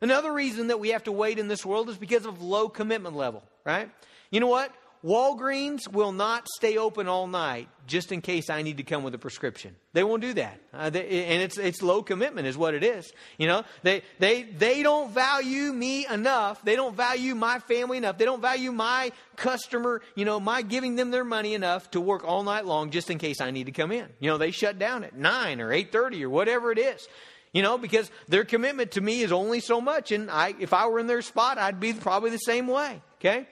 Another 0.00 0.32
reason 0.32 0.68
that 0.68 0.78
we 0.78 0.90
have 0.90 1.04
to 1.04 1.12
wait 1.12 1.38
in 1.38 1.48
this 1.48 1.64
world 1.64 1.88
is 1.88 1.96
because 1.96 2.26
of 2.26 2.42
low 2.42 2.68
commitment 2.68 3.16
level, 3.16 3.42
right? 3.64 3.90
You 4.30 4.40
know 4.40 4.46
what? 4.46 4.72
Walgreens 5.06 5.86
will 5.86 6.10
not 6.10 6.48
stay 6.56 6.76
open 6.78 7.06
all 7.06 7.28
night 7.28 7.68
just 7.86 8.10
in 8.10 8.20
case 8.20 8.50
I 8.50 8.62
need 8.62 8.78
to 8.78 8.82
come 8.82 9.04
with 9.04 9.14
a 9.14 9.18
prescription. 9.18 9.76
They 9.92 10.02
won't 10.02 10.20
do 10.20 10.34
that, 10.34 10.60
uh, 10.74 10.90
they, 10.90 11.26
and 11.26 11.40
it's 11.40 11.58
it's 11.58 11.80
low 11.80 12.02
commitment 12.02 12.48
is 12.48 12.58
what 12.58 12.74
it 12.74 12.82
is. 12.82 13.12
You 13.38 13.46
know, 13.46 13.62
they 13.84 14.02
they 14.18 14.42
they 14.42 14.82
don't 14.82 15.12
value 15.12 15.72
me 15.72 16.08
enough. 16.08 16.60
They 16.64 16.74
don't 16.74 16.96
value 16.96 17.36
my 17.36 17.60
family 17.60 17.98
enough. 17.98 18.18
They 18.18 18.24
don't 18.24 18.40
value 18.40 18.72
my 18.72 19.12
customer. 19.36 20.02
You 20.16 20.24
know, 20.24 20.40
my 20.40 20.62
giving 20.62 20.96
them 20.96 21.12
their 21.12 21.24
money 21.24 21.54
enough 21.54 21.88
to 21.92 22.00
work 22.00 22.24
all 22.24 22.42
night 22.42 22.66
long 22.66 22.90
just 22.90 23.08
in 23.08 23.18
case 23.18 23.40
I 23.40 23.52
need 23.52 23.66
to 23.66 23.72
come 23.72 23.92
in. 23.92 24.08
You 24.18 24.30
know, 24.30 24.38
they 24.38 24.50
shut 24.50 24.76
down 24.76 25.04
at 25.04 25.14
nine 25.14 25.60
or 25.60 25.72
eight 25.72 25.92
thirty 25.92 26.24
or 26.24 26.30
whatever 26.30 26.72
it 26.72 26.78
is 26.78 27.06
you 27.52 27.62
know, 27.62 27.78
because 27.78 28.10
their 28.28 28.44
commitment 28.44 28.90
to 28.90 29.00
me 29.00 29.22
is 29.22 29.32
only 29.32 29.60
so 29.60 29.80
much. 29.80 30.12
And 30.12 30.30
I, 30.30 30.54
if 30.60 30.74
I 30.74 30.88
were 30.88 30.98
in 30.98 31.06
their 31.06 31.22
spot, 31.22 31.56
I'd 31.56 31.80
be 31.80 31.94
probably 31.94 32.28
the 32.28 32.36
same 32.36 32.66
way. 32.66 33.00
Okay? 33.18 33.46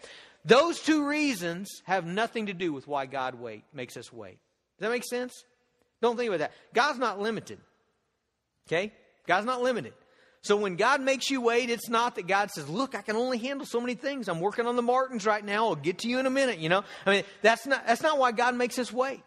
Those 0.44 0.80
two 0.80 1.06
reasons 1.06 1.68
have 1.84 2.04
nothing 2.04 2.46
to 2.46 2.52
do 2.52 2.72
with 2.72 2.86
why 2.86 3.06
God 3.06 3.36
wait 3.36 3.64
makes 3.72 3.96
us 3.96 4.12
wait. 4.12 4.38
Does 4.78 4.86
that 4.86 4.90
make 4.90 5.04
sense? 5.04 5.44
Don't 6.02 6.16
think 6.16 6.28
about 6.28 6.40
that. 6.40 6.52
God's 6.74 6.98
not 6.98 7.20
limited. 7.20 7.58
Okay? 8.68 8.92
God's 9.26 9.46
not 9.46 9.62
limited. 9.62 9.94
So 10.42 10.56
when 10.56 10.76
God 10.76 11.00
makes 11.00 11.30
you 11.30 11.40
wait, 11.40 11.70
it's 11.70 11.88
not 11.88 12.16
that 12.16 12.26
God 12.26 12.50
says, 12.50 12.68
"Look, 12.68 12.94
I 12.94 13.00
can 13.00 13.16
only 13.16 13.38
handle 13.38 13.66
so 13.66 13.80
many 13.80 13.94
things. 13.94 14.28
I'm 14.28 14.40
working 14.40 14.66
on 14.66 14.76
the 14.76 14.82
Martins 14.82 15.24
right 15.24 15.42
now. 15.42 15.68
I'll 15.68 15.74
get 15.74 16.00
to 16.00 16.08
you 16.08 16.18
in 16.18 16.26
a 16.26 16.30
minute." 16.30 16.58
You 16.58 16.68
know, 16.68 16.84
I 17.06 17.10
mean, 17.10 17.24
that's 17.40 17.66
not 17.66 17.86
that's 17.86 18.02
not 18.02 18.18
why 18.18 18.32
God 18.32 18.54
makes 18.54 18.78
us 18.78 18.92
wait. 18.92 19.22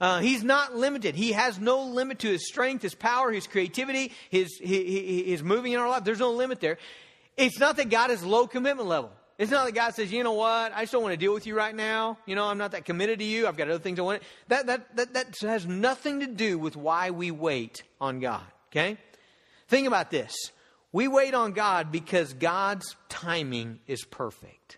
Uh, 0.00 0.20
he's 0.20 0.42
not 0.42 0.76
limited. 0.76 1.14
He 1.14 1.32
has 1.32 1.58
no 1.58 1.82
limit 1.82 2.20
to 2.20 2.28
his 2.28 2.46
strength, 2.46 2.82
his 2.82 2.94
power, 2.94 3.30
his 3.30 3.46
creativity, 3.46 4.12
his, 4.30 4.58
his, 4.58 5.26
his 5.26 5.42
moving 5.42 5.72
in 5.72 5.80
our 5.80 5.88
life. 5.88 6.04
There's 6.04 6.20
no 6.20 6.30
limit 6.30 6.60
there. 6.60 6.78
It's 7.36 7.58
not 7.58 7.76
that 7.76 7.90
God 7.90 8.10
is 8.10 8.24
low 8.24 8.46
commitment 8.46 8.88
level. 8.88 9.12
It's 9.40 9.50
not 9.50 9.64
that 9.64 9.74
God 9.74 9.94
says, 9.94 10.12
you 10.12 10.22
know 10.22 10.34
what, 10.34 10.70
I 10.74 10.82
just 10.82 10.92
don't 10.92 11.02
want 11.02 11.14
to 11.14 11.16
deal 11.16 11.32
with 11.32 11.46
you 11.46 11.56
right 11.56 11.74
now. 11.74 12.18
You 12.26 12.34
know, 12.34 12.44
I'm 12.44 12.58
not 12.58 12.72
that 12.72 12.84
committed 12.84 13.20
to 13.20 13.24
you. 13.24 13.46
I've 13.46 13.56
got 13.56 13.70
other 13.70 13.78
things 13.78 13.98
I 13.98 14.02
want. 14.02 14.22
That, 14.48 14.66
that, 14.66 14.96
that, 14.96 15.14
that 15.14 15.36
has 15.40 15.66
nothing 15.66 16.20
to 16.20 16.26
do 16.26 16.58
with 16.58 16.76
why 16.76 17.10
we 17.10 17.30
wait 17.30 17.82
on 18.02 18.20
God. 18.20 18.44
Okay? 18.70 18.98
Think 19.66 19.86
about 19.86 20.10
this. 20.10 20.34
We 20.92 21.08
wait 21.08 21.32
on 21.32 21.52
God 21.52 21.90
because 21.90 22.34
God's 22.34 22.94
timing 23.08 23.78
is 23.86 24.04
perfect. 24.04 24.76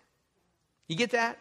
You 0.87 0.95
get 0.95 1.11
that? 1.11 1.37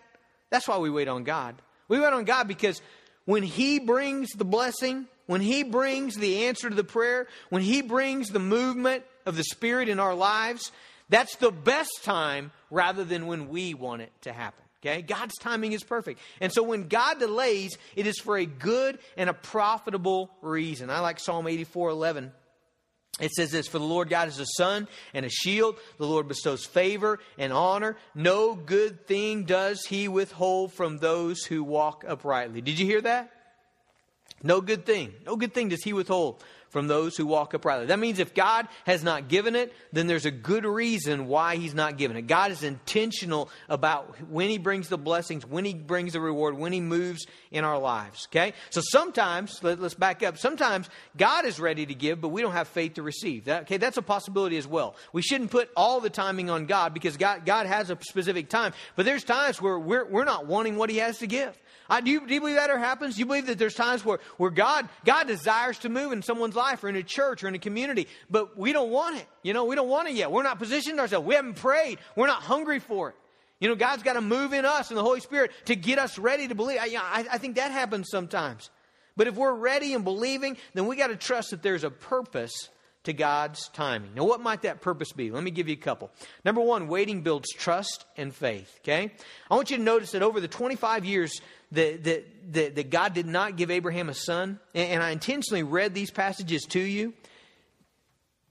That's 0.50 0.66
why 0.66 0.78
we 0.78 0.90
wait 0.90 1.06
on 1.06 1.22
God. 1.22 1.54
We 1.86 2.00
wait 2.00 2.12
on 2.12 2.24
God 2.24 2.48
because 2.48 2.82
when 3.24 3.44
He 3.44 3.78
brings 3.78 4.30
the 4.30 4.44
blessing, 4.44 5.06
when 5.26 5.42
He 5.42 5.62
brings 5.62 6.16
the 6.16 6.46
answer 6.46 6.68
to 6.68 6.74
the 6.74 6.82
prayer, 6.82 7.28
when 7.50 7.62
He 7.62 7.82
brings 7.82 8.30
the 8.30 8.40
movement 8.40 9.04
of 9.26 9.36
the 9.36 9.44
Spirit 9.44 9.88
in 9.88 10.00
our 10.00 10.14
lives, 10.16 10.72
that's 11.12 11.36
the 11.36 11.50
best 11.50 12.04
time 12.04 12.52
rather 12.70 13.04
than 13.04 13.26
when 13.26 13.50
we 13.50 13.74
want 13.74 14.00
it 14.00 14.10
to 14.22 14.32
happen. 14.32 14.64
Okay? 14.80 15.02
God's 15.02 15.36
timing 15.38 15.72
is 15.72 15.84
perfect. 15.84 16.18
And 16.40 16.50
so 16.50 16.62
when 16.62 16.88
God 16.88 17.18
delays, 17.18 17.76
it 17.94 18.06
is 18.06 18.18
for 18.18 18.38
a 18.38 18.46
good 18.46 18.98
and 19.18 19.28
a 19.28 19.34
profitable 19.34 20.30
reason. 20.40 20.88
I 20.88 21.00
like 21.00 21.20
Psalm 21.20 21.46
84 21.46 21.90
11. 21.90 22.32
It 23.20 23.30
says 23.32 23.50
this 23.50 23.68
For 23.68 23.78
the 23.78 23.84
Lord 23.84 24.08
God 24.08 24.28
is 24.28 24.40
a 24.40 24.46
sun 24.56 24.88
and 25.12 25.26
a 25.26 25.28
shield. 25.28 25.76
The 25.98 26.06
Lord 26.06 26.28
bestows 26.28 26.64
favor 26.64 27.18
and 27.36 27.52
honor. 27.52 27.98
No 28.14 28.54
good 28.54 29.06
thing 29.06 29.44
does 29.44 29.84
he 29.84 30.08
withhold 30.08 30.72
from 30.72 30.96
those 30.96 31.44
who 31.44 31.62
walk 31.62 32.06
uprightly. 32.08 32.62
Did 32.62 32.78
you 32.78 32.86
hear 32.86 33.02
that? 33.02 33.30
No 34.42 34.62
good 34.62 34.86
thing. 34.86 35.12
No 35.26 35.36
good 35.36 35.52
thing 35.52 35.68
does 35.68 35.84
he 35.84 35.92
withhold 35.92 36.42
from 36.72 36.88
those 36.88 37.16
who 37.16 37.26
walk 37.26 37.52
uprightly. 37.52 37.86
That 37.86 37.98
means 37.98 38.18
if 38.18 38.34
God 38.34 38.66
has 38.86 39.04
not 39.04 39.28
given 39.28 39.54
it, 39.54 39.74
then 39.92 40.06
there's 40.06 40.24
a 40.24 40.30
good 40.30 40.64
reason 40.64 41.28
why 41.28 41.56
He's 41.56 41.74
not 41.74 41.98
given 41.98 42.16
it. 42.16 42.22
God 42.22 42.50
is 42.50 42.62
intentional 42.62 43.50
about 43.68 44.16
when 44.28 44.48
He 44.48 44.56
brings 44.56 44.88
the 44.88 44.96
blessings, 44.96 45.46
when 45.46 45.66
He 45.66 45.74
brings 45.74 46.14
the 46.14 46.20
reward, 46.20 46.56
when 46.56 46.72
He 46.72 46.80
moves 46.80 47.26
in 47.50 47.64
our 47.64 47.78
lives. 47.78 48.26
Okay? 48.30 48.54
So 48.70 48.80
sometimes, 48.82 49.62
let, 49.62 49.78
us 49.80 49.92
back 49.92 50.22
up. 50.22 50.38
Sometimes 50.38 50.88
God 51.16 51.44
is 51.44 51.60
ready 51.60 51.84
to 51.84 51.94
give, 51.94 52.22
but 52.22 52.28
we 52.28 52.40
don't 52.40 52.52
have 52.52 52.68
faith 52.68 52.94
to 52.94 53.02
receive. 53.02 53.44
That, 53.44 53.62
okay, 53.62 53.76
that's 53.76 53.98
a 53.98 54.02
possibility 54.02 54.56
as 54.56 54.66
well. 54.66 54.96
We 55.12 55.20
shouldn't 55.20 55.50
put 55.50 55.68
all 55.76 56.00
the 56.00 56.10
timing 56.10 56.48
on 56.48 56.64
God 56.64 56.94
because 56.94 57.18
God, 57.18 57.44
God 57.44 57.66
has 57.66 57.90
a 57.90 57.98
specific 58.00 58.48
time. 58.48 58.72
But 58.96 59.04
there's 59.04 59.24
times 59.24 59.60
where 59.60 59.78
we're, 59.78 60.06
we're 60.06 60.24
not 60.24 60.46
wanting 60.46 60.76
what 60.76 60.88
He 60.88 60.96
has 60.98 61.18
to 61.18 61.26
give. 61.26 61.58
I, 61.90 62.00
do, 62.00 62.10
you, 62.10 62.26
do 62.26 62.32
you 62.32 62.40
believe 62.40 62.56
that 62.56 62.70
ever 62.70 62.78
happens? 62.78 63.16
Do 63.16 63.20
you 63.20 63.26
believe 63.26 63.46
that 63.46 63.58
there's 63.58 63.74
times 63.74 64.02
where, 64.02 64.18
where 64.38 64.50
God, 64.50 64.88
God 65.04 65.26
desires 65.26 65.78
to 65.80 65.90
move 65.90 66.12
in 66.12 66.22
someone's 66.22 66.56
life 66.56 66.61
or 66.62 66.88
in 66.88 66.96
a 66.96 67.02
church 67.02 67.44
or 67.44 67.48
in 67.48 67.54
a 67.54 67.58
community, 67.58 68.08
but 68.30 68.56
we 68.56 68.72
don't 68.72 68.90
want 68.90 69.16
it? 69.16 69.26
You 69.42 69.52
know, 69.52 69.64
we 69.64 69.74
don't 69.74 69.88
want 69.88 70.08
it 70.08 70.14
yet. 70.14 70.30
We're 70.30 70.42
not 70.42 70.58
positioned 70.58 71.00
ourselves. 71.00 71.26
We 71.26 71.34
haven't 71.34 71.56
prayed. 71.56 71.98
We're 72.16 72.26
not 72.26 72.42
hungry 72.42 72.78
for 72.78 73.10
it. 73.10 73.16
You 73.60 73.68
know, 73.68 73.76
God's 73.76 74.02
got 74.02 74.14
to 74.14 74.20
move 74.20 74.52
in 74.52 74.64
us 74.64 74.90
and 74.90 74.98
the 74.98 75.02
Holy 75.02 75.20
Spirit 75.20 75.52
to 75.66 75.76
get 75.76 75.98
us 75.98 76.18
ready 76.18 76.48
to 76.48 76.54
believe. 76.54 76.78
I, 76.80 76.96
I, 76.96 77.26
I 77.32 77.38
think 77.38 77.56
that 77.56 77.70
happens 77.70 78.08
sometimes. 78.10 78.70
But 79.16 79.28
if 79.28 79.36
we're 79.36 79.54
ready 79.54 79.94
and 79.94 80.04
believing, 80.04 80.56
then 80.74 80.86
we 80.86 80.96
got 80.96 81.08
to 81.08 81.16
trust 81.16 81.50
that 81.50 81.62
there's 81.62 81.84
a 81.84 81.90
purpose 81.90 82.70
to 83.04 83.12
God's 83.12 83.68
timing. 83.68 84.14
Now, 84.14 84.24
what 84.24 84.40
might 84.40 84.62
that 84.62 84.80
purpose 84.80 85.12
be? 85.12 85.30
Let 85.30 85.42
me 85.42 85.50
give 85.50 85.68
you 85.68 85.74
a 85.74 85.76
couple. 85.76 86.10
Number 86.44 86.60
one, 86.60 86.88
waiting 86.88 87.22
builds 87.22 87.50
trust 87.50 88.04
and 88.16 88.34
faith, 88.34 88.78
okay? 88.80 89.12
I 89.50 89.54
want 89.56 89.70
you 89.70 89.76
to 89.76 89.82
notice 89.82 90.12
that 90.12 90.22
over 90.22 90.40
the 90.40 90.48
25 90.48 91.04
years 91.04 91.40
that, 91.72 92.04
that, 92.04 92.52
that, 92.52 92.74
that 92.76 92.90
God 92.90 93.14
did 93.14 93.26
not 93.26 93.56
give 93.56 93.70
Abraham 93.70 94.08
a 94.08 94.14
son, 94.14 94.58
and, 94.74 94.90
and 94.90 95.02
I 95.02 95.10
intentionally 95.10 95.62
read 95.62 95.94
these 95.94 96.10
passages 96.10 96.62
to 96.70 96.80
you, 96.80 97.14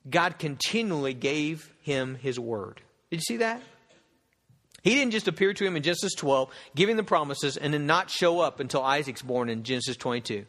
God 0.09 0.39
continually 0.39 1.13
gave 1.13 1.71
him 1.81 2.15
his 2.15 2.39
word. 2.39 2.81
Did 3.09 3.17
you 3.17 3.21
see 3.21 3.37
that? 3.37 3.61
He 4.83 4.95
didn't 4.95 5.11
just 5.11 5.27
appear 5.27 5.53
to 5.53 5.65
him 5.65 5.75
in 5.75 5.83
Genesis 5.83 6.13
12, 6.15 6.49
giving 6.75 6.95
the 6.97 7.03
promises, 7.03 7.55
and 7.57 7.73
then 7.73 7.85
not 7.85 8.09
show 8.09 8.39
up 8.39 8.59
until 8.59 8.81
Isaac's 8.81 9.21
born 9.21 9.49
in 9.49 9.63
Genesis 9.63 9.95
22. 9.95 10.45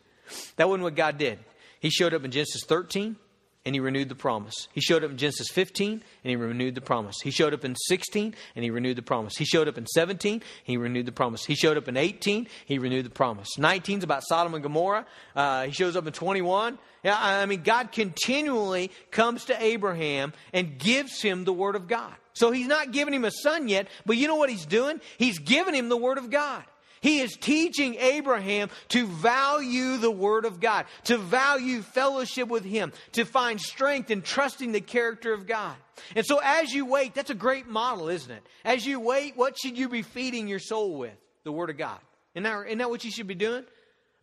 That 0.57 0.69
wasn't 0.69 0.85
what 0.85 0.95
God 0.95 1.19
did. 1.19 1.39
He 1.81 1.91
showed 1.91 2.15
up 2.15 2.25
in 2.25 2.31
Genesis 2.31 2.63
13, 2.67 3.17
and 3.65 3.75
he 3.75 3.81
renewed 3.81 4.09
the 4.09 4.15
promise. 4.15 4.69
He 4.73 4.81
showed 4.81 5.05
up 5.05 5.11
in 5.11 5.17
Genesis 5.17 5.49
15 5.49 5.93
and 5.93 6.31
he 6.31 6.37
renewed 6.37 6.75
the 6.75 6.81
promise. 6.81 7.17
He 7.23 7.31
showed 7.31 7.55
up 7.55 7.65
in 7.65 7.77
16 7.77 8.35
and 8.57 8.65
he 8.65 8.71
renewed 8.71 8.97
the 8.97 9.03
promise. 9.03 9.37
He 9.37 9.45
showed 9.45 9.69
up 9.69 9.79
in 9.79 9.87
17 9.87 10.43
he 10.65 10.77
renewed 10.77 11.07
the 11.07 11.13
promise. 11.13 11.45
He 11.45 11.55
showed 11.55 11.77
up 11.77 11.89
in 11.89 11.97
18, 11.97 12.49
he 12.67 12.79
renewed 12.79 13.05
the 13.05 13.11
promise. 13.11 13.59
19 13.59 13.99
is 13.99 14.05
about 14.05 14.23
Sodom 14.27 14.55
and 14.55 14.63
Gomorrah. 14.63 15.07
Uh, 15.35 15.67
he 15.67 15.73
shows 15.73 15.97
up 15.97 16.07
in 16.07 16.13
21. 16.13 16.79
Yeah, 17.05 17.17
I 17.19 17.47
mean, 17.47 17.63
God 17.63 17.93
continually 17.93 18.91
comes 19.11 19.47
to 19.47 19.63
Abraham 19.63 20.33
and 20.53 20.79
gives 20.79 21.21
him 21.21 21.45
the 21.45 21.53
word 21.53 21.75
of 21.75 21.89
God. 21.89 22.15
So 22.35 22.51
he's 22.51 22.69
not 22.69 22.93
giving 22.93 23.13
him 23.13 23.25
a 23.25 23.31
son 23.31 23.69
yet, 23.69 23.89
but 24.07 24.17
you 24.17 24.27
know 24.27 24.37
what 24.37 24.51
he's 24.51 24.67
doing? 24.67 25.01
He's 25.19 25.39
giving 25.39 25.75
him 25.75 25.89
the 25.89 25.97
word 25.97 26.19
of 26.19 26.31
God. 26.31 26.65
He 27.03 27.21
is 27.21 27.37
teaching 27.37 27.97
Abraham 27.97 28.71
to 28.91 29.07
value 29.07 29.99
the 29.99 30.11
Word 30.11 30.45
of 30.45 30.61
God, 30.61 30.87
to 31.05 31.19
value 31.19 31.83
fellowship 31.83 32.49
with 32.49 32.65
Him, 32.65 32.93
to 33.13 33.25
find 33.25 33.61
strength 33.61 34.11
in 34.11 34.23
trusting 34.23 34.73
the 34.73 34.81
character 34.81 35.35
of 35.35 35.47
God. 35.47 35.75
And 36.15 36.25
so 36.25 36.41
as 36.43 36.73
you 36.73 36.87
wait, 36.87 37.15
that's 37.15 37.31
a 37.31 37.35
great 37.35 37.67
model, 37.67 38.09
isn't 38.09 38.31
it? 38.31 38.43
As 38.65 38.87
you 38.87 39.01
wait, 39.01 39.37
what 39.37 39.59
should 39.59 39.77
you 39.77 39.89
be 39.89 40.03
feeding 40.03 40.47
your 40.47 40.61
soul 40.61 40.97
with? 40.97 41.17
The 41.45 41.53
Word 41.53 41.71
of 41.71 41.77
God. 41.77 41.99
Isn't 42.35 42.45
that, 42.45 42.67
isn't 42.67 42.79
that 42.79 42.89
what 42.89 43.05
you 43.05 43.11
should 43.11 43.27
be 43.27 43.35
doing? 43.35 43.65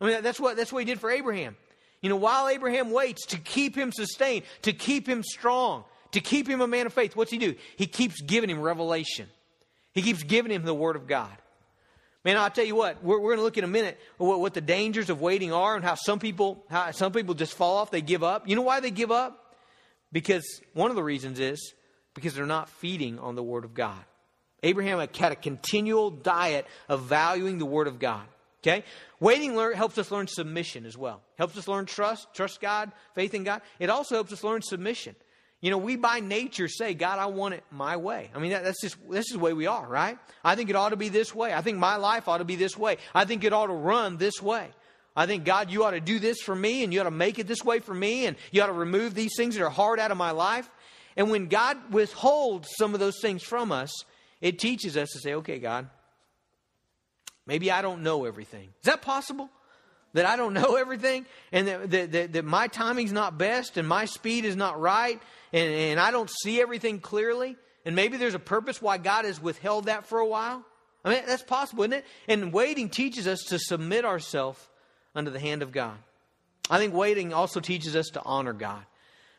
I 0.00 0.06
mean, 0.06 0.22
that's 0.22 0.40
what, 0.40 0.56
that's 0.56 0.72
what 0.72 0.78
He 0.78 0.86
did 0.86 1.00
for 1.00 1.10
Abraham. 1.10 1.56
You 2.00 2.08
know, 2.08 2.16
while 2.16 2.48
Abraham 2.48 2.92
waits 2.92 3.26
to 3.26 3.38
keep 3.38 3.76
him 3.76 3.92
sustained, 3.92 4.44
to 4.62 4.72
keep 4.72 5.06
him 5.06 5.22
strong, 5.22 5.84
to 6.12 6.20
keep 6.20 6.48
him 6.48 6.62
a 6.62 6.66
man 6.66 6.86
of 6.86 6.94
faith, 6.94 7.14
what's 7.14 7.30
he 7.30 7.36
do? 7.36 7.54
He 7.76 7.86
keeps 7.86 8.22
giving 8.22 8.48
him 8.48 8.60
revelation. 8.60 9.28
He 9.92 10.00
keeps 10.00 10.22
giving 10.22 10.50
him 10.50 10.64
the 10.64 10.74
Word 10.74 10.96
of 10.96 11.06
God. 11.06 11.36
Man, 12.24 12.36
I'll 12.36 12.50
tell 12.50 12.64
you 12.64 12.74
what, 12.74 13.02
we're, 13.02 13.18
we're 13.18 13.30
going 13.30 13.38
to 13.38 13.44
look 13.44 13.56
in 13.56 13.64
a 13.64 13.68
minute 13.68 13.98
what, 14.18 14.40
what 14.40 14.52
the 14.52 14.60
dangers 14.60 15.08
of 15.08 15.20
waiting 15.20 15.52
are 15.52 15.74
and 15.74 15.84
how 15.84 15.94
some 15.94 16.18
people, 16.18 16.64
how 16.68 16.90
some 16.90 17.12
people 17.12 17.34
just 17.34 17.54
fall 17.54 17.78
off, 17.78 17.90
they 17.90 18.02
give 18.02 18.22
up. 18.22 18.46
You 18.46 18.56
know 18.56 18.62
why 18.62 18.80
they 18.80 18.90
give 18.90 19.10
up? 19.10 19.54
Because 20.12 20.60
one 20.74 20.90
of 20.90 20.96
the 20.96 21.02
reasons 21.02 21.40
is 21.40 21.74
because 22.14 22.34
they're 22.34 22.46
not 22.46 22.68
feeding 22.68 23.18
on 23.18 23.36
the 23.36 23.42
Word 23.42 23.64
of 23.64 23.72
God. 23.72 23.98
Abraham 24.62 24.98
had 24.98 25.32
a 25.32 25.36
continual 25.36 26.10
diet 26.10 26.66
of 26.88 27.04
valuing 27.04 27.58
the 27.58 27.64
Word 27.64 27.86
of 27.86 27.98
God. 27.98 28.26
Okay? 28.62 28.84
Waiting 29.20 29.56
learn, 29.56 29.74
helps 29.74 29.96
us 29.96 30.10
learn 30.10 30.26
submission 30.26 30.84
as 30.84 30.98
well. 30.98 31.22
Helps 31.38 31.56
us 31.56 31.66
learn 31.66 31.86
trust, 31.86 32.28
trust 32.34 32.60
God, 32.60 32.92
faith 33.14 33.32
in 33.32 33.44
God. 33.44 33.62
It 33.78 33.88
also 33.88 34.16
helps 34.16 34.32
us 34.32 34.44
learn 34.44 34.60
submission. 34.60 35.16
You 35.60 35.70
know, 35.70 35.78
we 35.78 35.96
by 35.96 36.20
nature 36.20 36.68
say, 36.68 36.94
God, 36.94 37.18
I 37.18 37.26
want 37.26 37.54
it 37.54 37.64
my 37.70 37.98
way. 37.98 38.30
I 38.34 38.38
mean, 38.38 38.52
that, 38.52 38.64
that's 38.64 38.80
just, 38.80 38.96
this 39.10 39.26
is 39.26 39.32
the 39.32 39.38
way 39.38 39.52
we 39.52 39.66
are, 39.66 39.86
right? 39.86 40.18
I 40.42 40.54
think 40.54 40.70
it 40.70 40.76
ought 40.76 40.90
to 40.90 40.96
be 40.96 41.10
this 41.10 41.34
way. 41.34 41.52
I 41.52 41.60
think 41.60 41.76
my 41.76 41.96
life 41.96 42.28
ought 42.28 42.38
to 42.38 42.44
be 42.44 42.56
this 42.56 42.78
way. 42.78 42.96
I 43.14 43.26
think 43.26 43.44
it 43.44 43.52
ought 43.52 43.66
to 43.66 43.74
run 43.74 44.16
this 44.16 44.40
way. 44.40 44.68
I 45.14 45.26
think, 45.26 45.44
God, 45.44 45.70
you 45.70 45.84
ought 45.84 45.90
to 45.90 46.00
do 46.00 46.18
this 46.18 46.40
for 46.40 46.54
me 46.54 46.82
and 46.82 46.94
you 46.94 47.00
ought 47.00 47.04
to 47.04 47.10
make 47.10 47.38
it 47.38 47.46
this 47.46 47.62
way 47.62 47.80
for 47.80 47.92
me 47.92 48.24
and 48.26 48.36
you 48.52 48.62
ought 48.62 48.68
to 48.68 48.72
remove 48.72 49.14
these 49.14 49.32
things 49.36 49.54
that 49.56 49.62
are 49.62 49.70
hard 49.70 50.00
out 50.00 50.10
of 50.10 50.16
my 50.16 50.30
life. 50.30 50.70
And 51.16 51.30
when 51.30 51.48
God 51.48 51.92
withholds 51.92 52.68
some 52.78 52.94
of 52.94 53.00
those 53.00 53.20
things 53.20 53.42
from 53.42 53.70
us, 53.70 53.92
it 54.40 54.58
teaches 54.58 54.96
us 54.96 55.10
to 55.10 55.18
say, 55.18 55.34
okay, 55.34 55.58
God, 55.58 55.90
maybe 57.46 57.70
I 57.70 57.82
don't 57.82 58.02
know 58.02 58.24
everything. 58.24 58.68
Is 58.68 58.84
that 58.84 59.02
possible? 59.02 59.50
That 60.12 60.26
I 60.26 60.36
don't 60.36 60.54
know 60.54 60.76
everything 60.76 61.26
and 61.52 61.68
that, 61.68 61.90
that, 61.90 62.12
that, 62.12 62.32
that 62.32 62.44
my 62.44 62.68
timing's 62.68 63.12
not 63.12 63.38
best 63.38 63.76
and 63.76 63.86
my 63.86 64.04
speed 64.04 64.44
is 64.44 64.56
not 64.56 64.80
right 64.80 65.20
and, 65.52 65.72
and 65.72 66.00
I 66.00 66.10
don't 66.10 66.30
see 66.30 66.60
everything 66.60 67.00
clearly, 67.00 67.56
and 67.84 67.96
maybe 67.96 68.16
there's 68.16 68.34
a 68.34 68.40
purpose 68.40 68.80
why 68.80 68.98
God 68.98 69.24
has 69.24 69.40
withheld 69.40 69.86
that 69.86 70.06
for 70.06 70.18
a 70.18 70.26
while. 70.26 70.64
I 71.04 71.10
mean, 71.10 71.22
that's 71.26 71.42
possible, 71.42 71.84
isn't 71.84 71.94
it? 71.94 72.04
And 72.28 72.52
waiting 72.52 72.88
teaches 72.88 73.26
us 73.26 73.40
to 73.48 73.58
submit 73.58 74.04
ourselves 74.04 74.60
under 75.14 75.30
the 75.30 75.40
hand 75.40 75.62
of 75.62 75.72
God. 75.72 75.96
I 76.68 76.78
think 76.78 76.94
waiting 76.94 77.32
also 77.32 77.58
teaches 77.60 77.96
us 77.96 78.08
to 78.10 78.22
honor 78.22 78.52
God. 78.52 78.82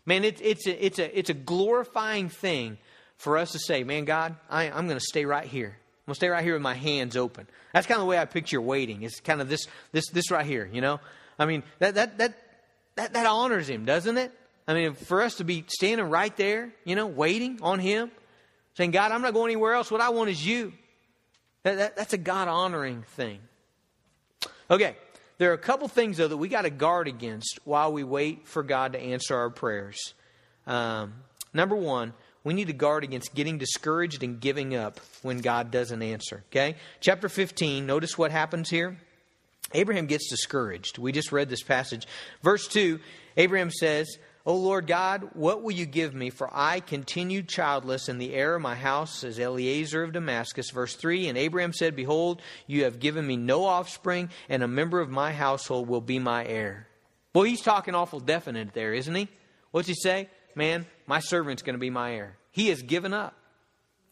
Man, 0.06 0.24
it, 0.24 0.42
it's, 0.42 0.68
a, 0.68 0.86
it's, 0.86 1.00
a, 1.00 1.18
it's 1.18 1.30
a 1.30 1.36
glorifying 1.36 2.30
thing 2.30 2.78
for 3.18 3.38
us 3.38 3.52
to 3.52 3.60
say, 3.60 3.84
man, 3.84 4.06
God, 4.06 4.36
I, 4.50 4.72
I'm 4.72 4.88
going 4.88 4.98
to 4.98 5.06
stay 5.06 5.26
right 5.26 5.46
here. 5.46 5.78
I'm 6.12 6.16
to 6.16 6.20
stay 6.20 6.28
right 6.28 6.44
here 6.44 6.54
with 6.54 6.62
my 6.62 6.74
hands 6.74 7.16
open. 7.16 7.48
That's 7.74 7.88
kind 7.88 7.96
of 7.98 8.02
the 8.02 8.10
way 8.10 8.18
I 8.18 8.26
picture 8.26 8.60
waiting. 8.60 9.04
It's 9.04 9.22
kind 9.22 9.40
of 9.40 9.48
this, 9.48 9.66
this, 9.94 10.10
this 10.10 10.30
right 10.30 10.46
here, 10.46 10.70
you 10.70 10.82
know? 10.82 11.00
I 11.40 11.46
mean, 11.46 11.64
that, 11.80 11.96
that, 11.96 12.18
that, 12.18 12.38
that, 12.96 13.14
that 13.14 13.26
honors 13.26 13.70
Him, 13.70 13.86
doesn't 13.86 14.18
it? 14.18 14.34
I 14.68 14.74
mean, 14.74 14.96
for 14.96 15.22
us 15.22 15.36
to 15.36 15.46
be 15.46 15.64
standing 15.70 16.10
right 16.10 16.36
there, 16.36 16.74
you 16.84 16.98
know, 16.98 17.08
waiting 17.08 17.60
on 17.62 17.80
Him, 17.80 18.12
saying, 18.76 18.92
God, 18.92 19.14
I'm 19.14 19.22
not 19.22 19.34
going 19.34 19.52
anywhere 19.52 19.74
else. 19.74 19.90
What 19.90 20.02
I 20.02 20.10
want 20.10 20.30
is 20.30 20.46
you. 20.46 20.74
That, 21.64 21.78
that, 21.78 21.96
that's 21.96 22.12
a 22.12 22.18
God 22.18 22.50
honoring 22.50 23.04
thing. 23.04 23.40
Okay, 24.70 24.98
there 25.38 25.52
are 25.52 25.54
a 25.56 25.58
couple 25.60 25.88
things, 25.88 26.18
though, 26.18 26.28
that 26.28 26.36
we 26.36 26.50
got 26.50 26.64
to 26.64 26.70
guard 26.70 27.08
against 27.08 27.58
while 27.64 27.94
we 27.94 28.04
wait 28.04 28.50
for 28.50 28.64
God 28.64 28.94
to 28.94 29.00
answer 29.00 29.38
our 29.38 29.50
prayers. 29.50 30.14
Um, 30.68 31.14
number 31.54 31.78
one, 31.78 32.12
we 32.44 32.54
need 32.54 32.68
to 32.68 32.74
guard 32.74 33.04
against 33.04 33.36
getting 33.36 33.58
discouraged 33.58 34.24
and 34.24 34.40
giving 34.40 34.76
up 34.76 35.00
when 35.22 35.40
God 35.40 35.72
doesn't 35.72 36.02
answer. 36.02 36.44
Okay? 36.50 36.76
Chapter 37.00 37.30
15, 37.30 37.86
notice 37.86 38.18
what 38.18 38.32
happens 38.32 38.70
here. 38.70 38.98
Abraham 39.74 40.08
gets 40.08 40.30
discouraged. 40.30 40.98
We 40.98 41.12
just 41.12 41.32
read 41.32 41.50
this 41.50 41.64
passage. 41.64 42.08
Verse 42.42 42.68
2 42.68 43.00
Abraham 43.38 43.72
says, 43.72 44.18
O 44.46 44.56
Lord 44.56 44.88
God, 44.88 45.30
what 45.34 45.62
will 45.62 45.72
you 45.72 45.86
give 45.86 46.16
me? 46.16 46.32
For 46.32 46.50
I 46.52 46.80
continue 46.80 47.44
childless, 47.44 48.10
and 48.10 48.20
the 48.20 48.34
heir 48.34 48.56
of 48.56 48.62
my 48.62 48.74
house 48.74 49.24
is 49.24 49.40
Eliezer 49.40 50.04
of 50.04 50.14
Damascus. 50.14 50.72
Verse 50.72 50.96
3 50.96 51.28
And 51.28 51.38
Abraham 51.38 51.74
said, 51.74 51.96
Behold, 51.96 52.42
you 52.66 52.86
have 52.86 53.00
given 53.00 53.26
me 53.26 53.38
no 53.38 53.66
offspring, 53.66 54.30
and 54.50 54.64
a 54.64 54.68
member 54.68 55.00
of 55.00 55.10
my 55.10 55.32
household 55.32 55.88
will 55.88 56.02
be 56.02 56.18
my 56.18 56.46
heir. 56.46 56.88
Well, 57.34 57.44
he's 57.44 57.62
talking 57.62 57.94
awful 57.94 58.20
definite 58.20 58.74
there, 58.74 58.94
isn't 58.94 59.14
he? 59.14 59.30
What's 59.70 59.88
he 59.88 59.94
say? 59.94 60.28
Man, 60.56 60.86
my 61.12 61.20
servant's 61.20 61.62
going 61.62 61.74
to 61.74 61.78
be 61.78 61.90
my 61.90 62.14
heir. 62.14 62.38
He 62.52 62.70
has 62.70 62.82
given 62.84 63.14
up. 63.14 63.36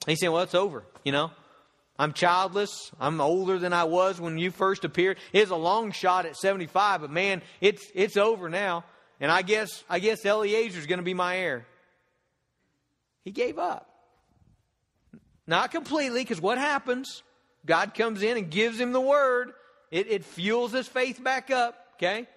He 0.05 0.17
said, 0.17 0.27
Well, 0.27 0.43
it's 0.43 0.53
over, 0.53 0.83
you 1.05 1.13
know? 1.13 1.31
I'm 1.97 2.11
childless. 2.11 2.91
I'm 2.99 3.21
older 3.21 3.57
than 3.57 3.71
I 3.71 3.85
was 3.85 4.19
when 4.19 4.37
you 4.37 4.51
first 4.51 4.83
appeared. 4.83 5.17
It's 5.31 5.49
a 5.49 5.55
long 5.55 5.93
shot 5.93 6.25
at 6.25 6.35
75, 6.35 6.99
but 6.99 7.09
man, 7.09 7.41
it's, 7.61 7.89
it's 7.95 8.17
over 8.17 8.49
now. 8.49 8.83
And 9.21 9.31
I 9.31 9.43
guess, 9.43 9.81
I 9.89 9.99
guess 9.99 10.25
Eliezer 10.25 10.77
is 10.77 10.87
going 10.87 10.99
to 10.99 11.05
be 11.05 11.13
my 11.13 11.37
heir. 11.37 11.65
He 13.23 13.31
gave 13.31 13.57
up. 13.57 13.89
Not 15.47 15.71
completely, 15.71 16.21
because 16.21 16.41
what 16.41 16.57
happens? 16.57 17.23
God 17.65 17.93
comes 17.93 18.23
in 18.23 18.35
and 18.35 18.51
gives 18.51 18.77
him 18.77 18.91
the 18.91 18.99
word. 18.99 19.53
It, 19.89 20.11
it 20.11 20.25
fuels 20.25 20.73
his 20.73 20.89
faith 20.89 21.23
back 21.23 21.49
up, 21.49 21.77
okay? 21.95 22.27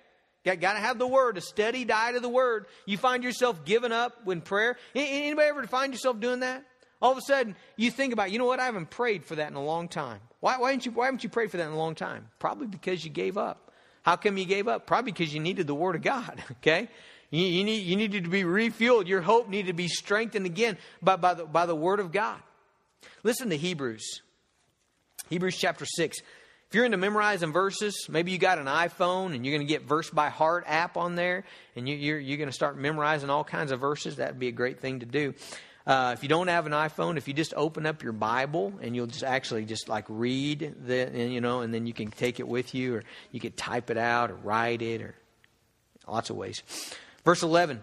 Got, 0.44 0.60
got 0.60 0.72
to 0.72 0.80
have 0.80 0.98
the 0.98 1.06
word, 1.06 1.38
a 1.38 1.40
steady 1.40 1.84
diet 1.84 2.16
of 2.16 2.22
the 2.22 2.28
word. 2.28 2.66
You 2.84 2.98
find 2.98 3.22
yourself 3.22 3.64
giving 3.64 3.92
up 3.92 4.24
when 4.24 4.40
prayer. 4.40 4.76
Anybody 4.94 5.48
ever 5.48 5.66
find 5.66 5.92
yourself 5.92 6.18
doing 6.18 6.40
that? 6.40 6.64
All 7.00 7.12
of 7.12 7.18
a 7.18 7.22
sudden, 7.22 7.56
you 7.76 7.90
think 7.90 8.12
about, 8.12 8.30
you 8.30 8.38
know 8.38 8.46
what? 8.46 8.60
I 8.60 8.66
haven't 8.66 8.90
prayed 8.90 9.24
for 9.24 9.36
that 9.36 9.48
in 9.48 9.56
a 9.56 9.64
long 9.64 9.88
time. 9.88 10.20
Why, 10.40 10.58
why, 10.58 10.72
didn't 10.72 10.86
you, 10.86 10.92
why 10.92 11.06
haven't 11.06 11.24
you 11.24 11.30
prayed 11.30 11.50
for 11.50 11.56
that 11.56 11.66
in 11.66 11.72
a 11.72 11.78
long 11.78 11.94
time? 11.94 12.28
Probably 12.38 12.66
because 12.66 13.04
you 13.04 13.10
gave 13.10 13.36
up. 13.36 13.72
How 14.02 14.16
come 14.16 14.36
you 14.36 14.44
gave 14.44 14.68
up? 14.68 14.86
Probably 14.86 15.12
because 15.12 15.32
you 15.32 15.40
needed 15.40 15.66
the 15.66 15.74
Word 15.74 15.94
of 15.94 16.02
God, 16.02 16.42
okay? 16.52 16.88
You, 17.30 17.44
you, 17.44 17.64
need, 17.64 17.86
you 17.86 17.96
needed 17.96 18.24
to 18.24 18.30
be 18.30 18.42
refueled. 18.42 19.06
Your 19.06 19.20
hope 19.20 19.48
needed 19.48 19.68
to 19.68 19.72
be 19.72 19.88
strengthened 19.88 20.46
again 20.46 20.76
by, 21.00 21.16
by, 21.16 21.34
the, 21.34 21.44
by 21.44 21.66
the 21.66 21.76
Word 21.76 22.00
of 22.00 22.12
God. 22.12 22.40
Listen 23.22 23.50
to 23.50 23.56
Hebrews. 23.56 24.20
Hebrews 25.30 25.56
chapter 25.56 25.86
6. 25.86 26.18
If 26.72 26.76
you're 26.76 26.86
into 26.86 26.96
memorizing 26.96 27.52
verses, 27.52 28.06
maybe 28.08 28.32
you 28.32 28.38
got 28.38 28.56
an 28.56 28.64
iPhone 28.64 29.34
and 29.34 29.44
you're 29.44 29.54
going 29.54 29.66
to 29.66 29.70
get 29.70 29.82
verse 29.82 30.08
by 30.08 30.30
heart 30.30 30.64
app 30.66 30.96
on 30.96 31.16
there 31.16 31.44
and 31.76 31.86
you, 31.86 31.94
you're, 31.94 32.18
you're 32.18 32.38
going 32.38 32.48
to 32.48 32.54
start 32.54 32.78
memorizing 32.78 33.28
all 33.28 33.44
kinds 33.44 33.72
of 33.72 33.80
verses. 33.80 34.16
That'd 34.16 34.38
be 34.38 34.48
a 34.48 34.52
great 34.52 34.80
thing 34.80 35.00
to 35.00 35.04
do. 35.04 35.34
Uh, 35.86 36.14
if 36.16 36.22
you 36.22 36.30
don't 36.30 36.48
have 36.48 36.64
an 36.64 36.72
iPhone, 36.72 37.18
if 37.18 37.28
you 37.28 37.34
just 37.34 37.52
open 37.58 37.84
up 37.84 38.02
your 38.02 38.14
Bible 38.14 38.72
and 38.80 38.96
you'll 38.96 39.06
just 39.06 39.22
actually 39.22 39.66
just 39.66 39.90
like 39.90 40.06
read 40.08 40.74
the, 40.86 41.10
you 41.14 41.42
know, 41.42 41.60
and 41.60 41.74
then 41.74 41.86
you 41.86 41.92
can 41.92 42.10
take 42.10 42.40
it 42.40 42.48
with 42.48 42.74
you, 42.74 42.94
or 42.94 43.04
you 43.32 43.38
could 43.38 43.54
type 43.54 43.90
it 43.90 43.98
out, 43.98 44.30
or 44.30 44.36
write 44.36 44.80
it, 44.80 45.02
or 45.02 45.14
lots 46.08 46.30
of 46.30 46.36
ways. 46.36 46.62
Verse 47.22 47.42
11. 47.42 47.82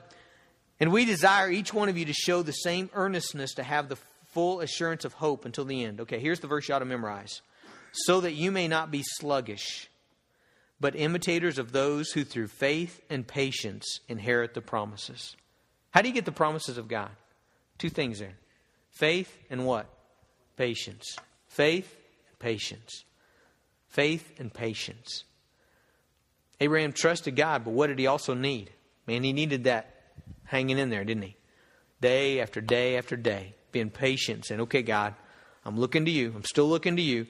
And 0.80 0.92
we 0.92 1.06
desire 1.06 1.52
each 1.52 1.76
one 1.76 1.90
of 1.90 1.98
you 2.00 2.06
to 2.06 2.14
show 2.14 2.42
the 2.42 2.54
same 2.54 2.90
earnestness 2.96 3.54
to 3.54 3.62
have 3.62 3.88
the 3.88 3.98
full 4.32 4.62
assurance 4.62 5.06
of 5.06 5.14
hope 5.14 5.46
until 5.46 5.66
the 5.66 5.84
end. 5.84 6.02
Okay, 6.02 6.20
here's 6.20 6.40
the 6.40 6.48
verse 6.48 6.68
you 6.68 6.74
ought 6.74 6.80
to 6.80 6.86
memorize. 6.86 7.44
So 7.92 8.22
that 8.22 8.34
you 8.34 8.52
may 8.52 8.68
not 8.68 8.92
be 8.92 9.04
sluggish, 9.04 9.90
but 10.80 10.96
imitators 10.96 11.58
of 11.58 11.72
those 11.72 12.12
who 12.12 12.24
through 12.24 12.48
faith 12.48 13.02
and 13.10 13.28
patience 13.28 14.00
inherit 14.08 14.54
the 14.54 14.62
promises. 14.62 15.36
How 15.92 16.02
do 16.02 16.08
you 16.08 16.14
get 16.14 16.26
the 16.26 16.32
promises 16.32 16.78
of 16.78 16.88
God? 16.88 17.10
Two 17.78 17.90
things 17.90 18.20
there 18.20 18.36
faith 18.92 19.36
and 19.50 19.66
what? 19.66 19.88
Patience. 20.58 21.16
Faith 21.48 21.96
and 22.30 22.40
patience. 22.40 23.06
Faith 23.88 24.40
and 24.40 24.54
patience. 24.54 25.24
Abraham 26.60 26.92
trusted 26.92 27.36
God, 27.36 27.64
but 27.64 27.72
what 27.72 27.88
did 27.88 27.98
he 27.98 28.08
also 28.08 28.34
need? 28.34 28.70
Man, 29.08 29.24
he 29.24 29.34
needed 29.34 29.64
that 29.64 29.96
hanging 30.44 30.78
in 30.78 30.90
there, 30.90 31.04
didn't 31.04 31.24
he? 31.24 31.36
Day 32.02 32.42
after 32.42 32.62
day 32.62 32.98
after 32.98 33.16
day, 33.16 33.56
being 33.72 33.90
patient, 33.90 34.46
saying, 34.46 34.62
Okay, 34.62 34.82
God, 34.82 35.16
I'm 35.66 35.80
looking 35.80 36.06
to 36.06 36.12
you. 36.12 36.34
I'm 36.36 36.44
still 36.44 36.68
looking 36.68 36.96
to 36.98 37.02
you. 37.02 37.28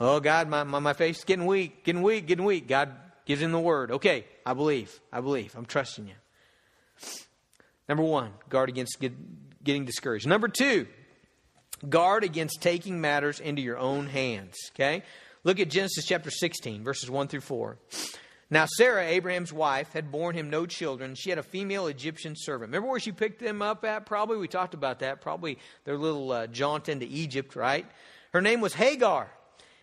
Oh, 0.00 0.20
God, 0.20 0.48
my, 0.48 0.62
my, 0.62 0.78
my 0.78 0.92
getting 0.94 1.46
weak, 1.46 1.84
getting 1.84 2.02
weak, 2.02 2.26
getting 2.26 2.44
weak. 2.44 2.68
God 2.68 2.94
gives 3.26 3.42
him 3.42 3.52
the 3.52 3.60
word. 3.60 3.90
Okay, 3.90 4.24
I 4.46 4.54
believe. 4.54 5.00
I 5.12 5.20
believe. 5.20 5.54
I'm 5.56 5.66
trusting 5.66 6.06
you. 6.06 6.14
Number 7.88 8.04
one, 8.04 8.32
guard 8.48 8.68
against 8.68 8.98
getting 9.64 9.84
discouraged. 9.84 10.26
Number 10.26 10.48
two, 10.48 10.86
guard 11.88 12.22
against 12.22 12.60
taking 12.60 13.00
matters 13.00 13.40
into 13.40 13.62
your 13.62 13.78
own 13.78 14.06
hands. 14.06 14.54
Okay? 14.74 15.02
Look 15.44 15.60
at 15.60 15.70
Genesis 15.70 16.04
chapter 16.04 16.30
16, 16.30 16.84
verses 16.84 17.10
1 17.10 17.28
through 17.28 17.40
4. 17.40 17.78
Now, 18.50 18.66
Sarah, 18.66 19.04
Abraham's 19.04 19.52
wife, 19.52 19.92
had 19.92 20.10
borne 20.10 20.34
him 20.34 20.48
no 20.48 20.64
children. 20.64 21.14
She 21.14 21.30
had 21.30 21.38
a 21.38 21.42
female 21.42 21.86
Egyptian 21.86 22.34
servant. 22.36 22.70
Remember 22.70 22.88
where 22.88 23.00
she 23.00 23.12
picked 23.12 23.40
them 23.40 23.60
up 23.60 23.84
at? 23.84 24.06
Probably. 24.06 24.38
We 24.38 24.48
talked 24.48 24.74
about 24.74 25.00
that. 25.00 25.20
Probably 25.20 25.58
their 25.84 25.98
little 25.98 26.32
uh, 26.32 26.46
jaunt 26.46 26.88
into 26.88 27.06
Egypt, 27.06 27.56
right? 27.56 27.86
Her 28.32 28.40
name 28.40 28.60
was 28.60 28.72
Hagar. 28.72 29.30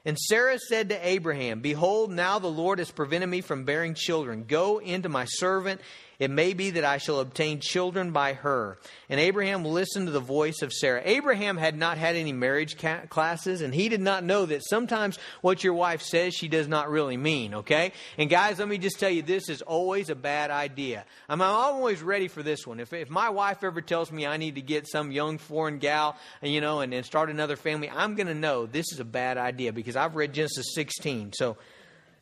And 0.05 0.19
Sarah 0.19 0.59
said 0.59 0.89
to 0.89 1.07
Abraham, 1.07 1.61
Behold, 1.61 2.11
now 2.11 2.37
the 2.37 2.47
Lord 2.47 2.77
has 2.77 2.91
prevented 2.91 3.27
me 3.27 3.41
from 3.41 3.65
bearing 3.65 3.95
children. 3.95 4.45
Go 4.47 4.77
into 4.77 5.09
my 5.09 5.25
servant 5.25 5.81
it 6.19 6.31
may 6.31 6.53
be 6.53 6.71
that 6.71 6.85
I 6.85 6.97
shall 6.97 7.19
obtain 7.19 7.59
children 7.59 8.11
by 8.11 8.33
her. 8.33 8.77
And 9.09 9.19
Abraham 9.19 9.63
listened 9.63 10.07
to 10.07 10.11
the 10.11 10.19
voice 10.19 10.61
of 10.61 10.71
Sarah. 10.71 11.01
Abraham 11.03 11.57
had 11.57 11.77
not 11.77 11.97
had 11.97 12.15
any 12.15 12.33
marriage 12.33 12.77
ca- 12.77 13.05
classes, 13.09 13.61
and 13.61 13.73
he 13.73 13.89
did 13.89 14.01
not 14.01 14.23
know 14.23 14.45
that 14.45 14.65
sometimes 14.65 15.19
what 15.41 15.63
your 15.63 15.73
wife 15.73 16.01
says 16.01 16.33
she 16.33 16.47
does 16.47 16.67
not 16.67 16.89
really 16.89 17.17
mean, 17.17 17.55
okay? 17.55 17.91
And 18.17 18.29
guys, 18.29 18.59
let 18.59 18.67
me 18.67 18.77
just 18.77 18.99
tell 18.99 19.09
you, 19.09 19.21
this 19.21 19.49
is 19.49 19.61
always 19.61 20.09
a 20.09 20.15
bad 20.15 20.51
idea. 20.51 21.05
I'm, 21.29 21.41
always 21.45 22.01
ready 22.01 22.27
for 22.27 22.43
this 22.43 22.65
one. 22.65 22.79
If, 22.79 22.91
if 22.93 23.09
my 23.09 23.29
wife 23.29 23.63
ever 23.63 23.81
tells 23.81 24.11
me 24.11 24.25
I 24.25 24.37
need 24.37 24.55
to 24.55 24.61
get 24.61 24.87
some 24.87 25.11
young 25.11 25.37
foreign 25.37 25.79
gal, 25.79 26.17
you 26.41 26.61
know, 26.61 26.79
and, 26.79 26.93
and 26.93 27.05
start 27.05 27.29
another 27.29 27.55
family, 27.55 27.89
I'm 27.89 28.15
going 28.15 28.27
to 28.27 28.33
know 28.33 28.65
this 28.65 28.91
is 28.91 28.99
a 28.99 29.05
bad 29.05 29.37
idea 29.37 29.71
because 29.71 29.95
I've 29.95 30.15
read 30.15 30.33
Genesis 30.33 30.73
16. 30.73 31.33
So 31.33 31.57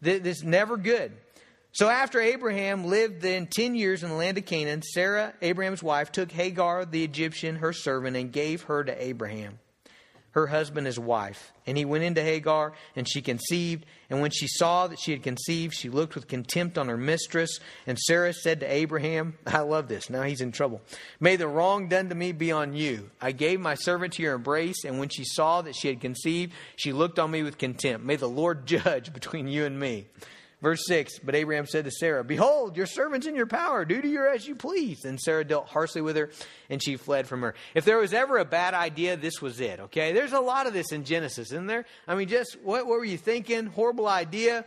this 0.02 0.38
is 0.38 0.44
never 0.44 0.78
good. 0.78 1.14
So 1.74 1.90
after 1.90 2.22
Abraham 2.22 2.86
lived 2.86 3.22
then 3.22 3.48
10 3.48 3.74
years 3.74 4.04
in 4.04 4.10
the 4.10 4.16
land 4.16 4.38
of 4.38 4.46
Canaan, 4.46 4.84
Sarah, 4.84 5.34
Abraham's 5.42 5.82
wife, 5.82 6.12
took 6.12 6.32
Hagar 6.32 6.86
the 6.86 7.04
Egyptian, 7.04 7.56
her 7.56 7.74
servant, 7.74 8.16
and 8.16 8.32
gave 8.32 8.62
her 8.64 8.84
to 8.84 9.04
Abraham, 9.04 9.58
her 10.32 10.46
husband, 10.46 10.86
his 10.86 11.00
wife. 11.00 11.52
And 11.66 11.76
he 11.76 11.84
went 11.84 12.04
into 12.04 12.22
Hagar, 12.22 12.74
and 12.96 13.10
she 13.10 13.24
conceived. 13.24 13.88
And 14.12 14.22
when 14.22 14.30
she 14.30 14.46
saw 14.48 14.86
that 14.86 15.00
she 15.00 15.14
had 15.14 15.24
conceived, 15.24 15.74
she 15.74 15.90
looked 15.90 16.14
with 16.14 16.28
contempt 16.28 16.78
on 16.78 16.90
her 16.90 16.98
mistress. 16.98 17.60
And 17.88 17.98
Sarah 17.98 18.34
said 18.34 18.60
to 18.60 18.72
Abraham, 18.72 19.36
I 19.48 19.62
love 19.62 19.88
this. 19.88 20.12
Now 20.12 20.22
he's 20.22 20.42
in 20.42 20.52
trouble. 20.52 20.80
May 21.20 21.38
the 21.38 21.48
wrong 21.48 21.88
done 21.88 22.10
to 22.10 22.16
me 22.16 22.34
be 22.34 22.52
on 22.52 22.76
you. 22.76 23.10
I 23.20 23.32
gave 23.32 23.60
my 23.60 23.74
servant 23.74 24.14
to 24.14 24.22
your 24.22 24.36
embrace, 24.36 24.86
and 24.86 25.00
when 25.00 25.10
she 25.10 25.24
saw 25.26 25.64
that 25.64 25.76
she 25.76 25.88
had 25.88 26.02
conceived, 26.02 26.54
she 26.76 26.94
looked 26.94 27.18
on 27.18 27.32
me 27.32 27.42
with 27.42 27.58
contempt. 27.58 28.06
May 28.06 28.18
the 28.18 28.30
Lord 28.30 28.68
judge 28.68 29.12
between 29.12 29.48
you 29.48 29.66
and 29.66 29.80
me. 29.80 30.06
Verse 30.64 30.82
6 30.88 31.20
But 31.20 31.36
Abraham 31.36 31.68
said 31.68 31.86
to 31.86 31.92
Sarah, 31.92 32.24
Behold, 32.24 32.78
your 32.78 32.88
servant's 32.88 33.28
in 33.28 33.36
your 33.36 33.46
power. 33.46 33.86
Do 33.86 34.02
to 34.02 34.12
her 34.16 34.30
as 34.30 34.48
you 34.48 34.56
please. 34.56 35.04
And 35.04 35.20
Sarah 35.20 35.44
dealt 35.44 35.68
harshly 35.68 36.02
with 36.02 36.16
her, 36.16 36.32
and 36.70 36.82
she 36.82 36.96
fled 36.96 37.28
from 37.28 37.42
her. 37.42 37.54
If 37.76 37.86
there 37.86 37.98
was 37.98 38.14
ever 38.14 38.38
a 38.40 38.46
bad 38.46 38.74
idea, 38.74 39.18
this 39.18 39.42
was 39.42 39.60
it, 39.60 39.82
okay? 39.82 40.14
There's 40.14 40.32
a 40.32 40.40
lot 40.40 40.66
of 40.66 40.74
this 40.74 40.92
in 40.92 41.04
Genesis, 41.04 41.52
isn't 41.52 41.68
there? 41.68 41.86
I 42.08 42.16
mean, 42.16 42.30
just 42.30 42.58
what, 42.64 42.88
what 42.88 42.98
were 42.98 43.06
you 43.06 43.18
thinking? 43.18 43.68
Horrible 43.68 44.08
idea. 44.08 44.66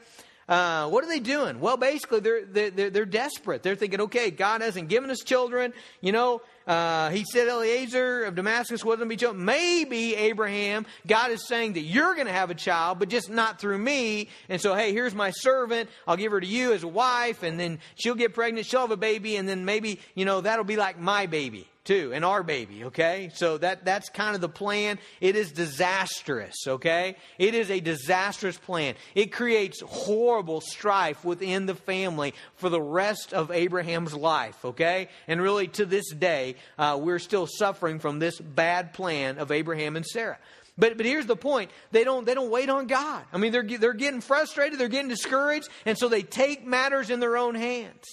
Uh, 0.49 0.89
what 0.91 1.03
are 1.03 1.09
they 1.09 1.19
doing? 1.19 1.59
Well, 1.59 1.77
basically, 1.77 2.21
they're, 2.21 2.45
they're, 2.45 2.91
they're 2.91 3.05
desperate. 3.07 3.65
They're 3.65 3.75
thinking, 3.75 4.03
okay, 4.03 4.31
God 4.31 4.61
hasn't 4.61 4.89
given 4.89 5.11
us 5.11 5.21
children. 5.25 5.73
You 6.03 6.13
know, 6.13 6.43
uh, 6.67 7.11
he 7.11 7.25
said 7.25 7.49
Eliezer 7.49 8.25
of 8.25 8.35
Damascus 8.35 8.85
wasn't 8.85 9.09
be 9.09 9.17
chosen. 9.17 9.45
Maybe 9.45 10.15
Abraham, 10.17 10.87
God 11.07 11.31
is 11.31 11.47
saying 11.47 11.75
that 11.75 11.83
you're 11.83 12.15
going 12.15 12.27
to 12.27 12.33
have 12.33 12.51
a 12.51 12.55
child, 12.55 12.99
but 12.99 13.09
just 13.09 13.31
not 13.31 13.61
through 13.61 13.79
me. 13.79 14.29
And 14.49 14.61
so, 14.61 14.75
hey, 14.75 14.93
here's 14.93 15.15
my 15.15 15.31
servant. 15.31 15.89
I'll 16.07 16.17
give 16.17 16.33
her 16.33 16.41
to 16.41 16.47
you 16.47 16.73
as 16.73 16.83
a 16.83 16.89
wife, 16.89 17.43
and 17.43 17.59
then 17.59 17.79
she'll 17.95 18.15
get 18.15 18.35
pregnant. 18.35 18.67
She'll 18.67 18.81
have 18.81 18.91
a 18.91 18.97
baby, 18.97 19.37
and 19.37 19.49
then 19.49 19.65
maybe, 19.65 20.01
you 20.15 20.25
know, 20.25 20.41
that'll 20.41 20.65
be 20.65 20.77
like 20.77 20.99
my 20.99 21.27
baby 21.27 21.69
too, 21.87 22.13
and 22.13 22.25
our 22.25 22.43
baby, 22.43 22.85
okay? 22.85 23.31
So 23.35 23.57
that, 23.59 23.85
that's 23.85 24.11
kind 24.11 24.35
of 24.35 24.41
the 24.41 24.49
plan. 24.49 24.99
It 25.21 25.37
is 25.37 25.53
disastrous, 25.53 26.55
okay? 26.67 27.17
It 27.39 27.55
is 27.55 27.71
a 27.71 27.81
disastrous 27.81 28.59
plan. 28.59 28.97
It 29.15 29.33
creates 29.33 29.81
horrible 29.81 30.61
strife 30.61 31.25
within 31.25 31.65
the 31.65 31.75
family 31.75 32.35
for 32.57 32.69
the 32.69 32.83
rest 32.83 33.33
of 33.33 33.51
Abraham's 33.51 34.13
life, 34.13 34.65
okay? 34.65 35.09
And 35.27 35.41
really, 35.41 35.69
to 35.69 35.87
this 35.87 36.13
day, 36.13 36.57
uh, 36.79 36.99
we're 37.01 37.19
still 37.19 37.47
suffering 37.47 38.01
from 38.01 38.19
this 38.19 38.39
bad 38.39 38.93
plan 38.93 39.39
of 39.39 39.51
Abraham 39.51 39.97
and 39.97 40.05
Sarah. 40.05 40.39
But, 40.79 40.99
but 40.99 41.07
here's 41.07 41.27
the 41.27 41.37
point. 41.37 41.71
They 41.91 42.05
don't, 42.05 42.27
they 42.27 42.35
don't 42.35 42.51
wait 42.51 42.69
on 42.69 42.87
God. 42.87 43.25
I 43.33 43.39
mean, 43.39 43.53
they're, 43.53 43.63
they're 43.63 43.95
getting 43.95 44.21
frustrated. 44.21 44.79
They're 44.79 44.89
getting 44.89 45.09
discouraged. 45.09 45.69
And 45.87 45.97
so 45.97 46.09
they 46.09 46.23
take 46.23 46.67
matters 46.67 47.09
in 47.09 47.19
their 47.21 47.39
own 47.39 47.55
hands. 47.55 48.05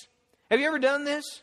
Have 0.50 0.62
you 0.62 0.68
ever 0.68 0.80
done 0.80 1.04
this? 1.04 1.42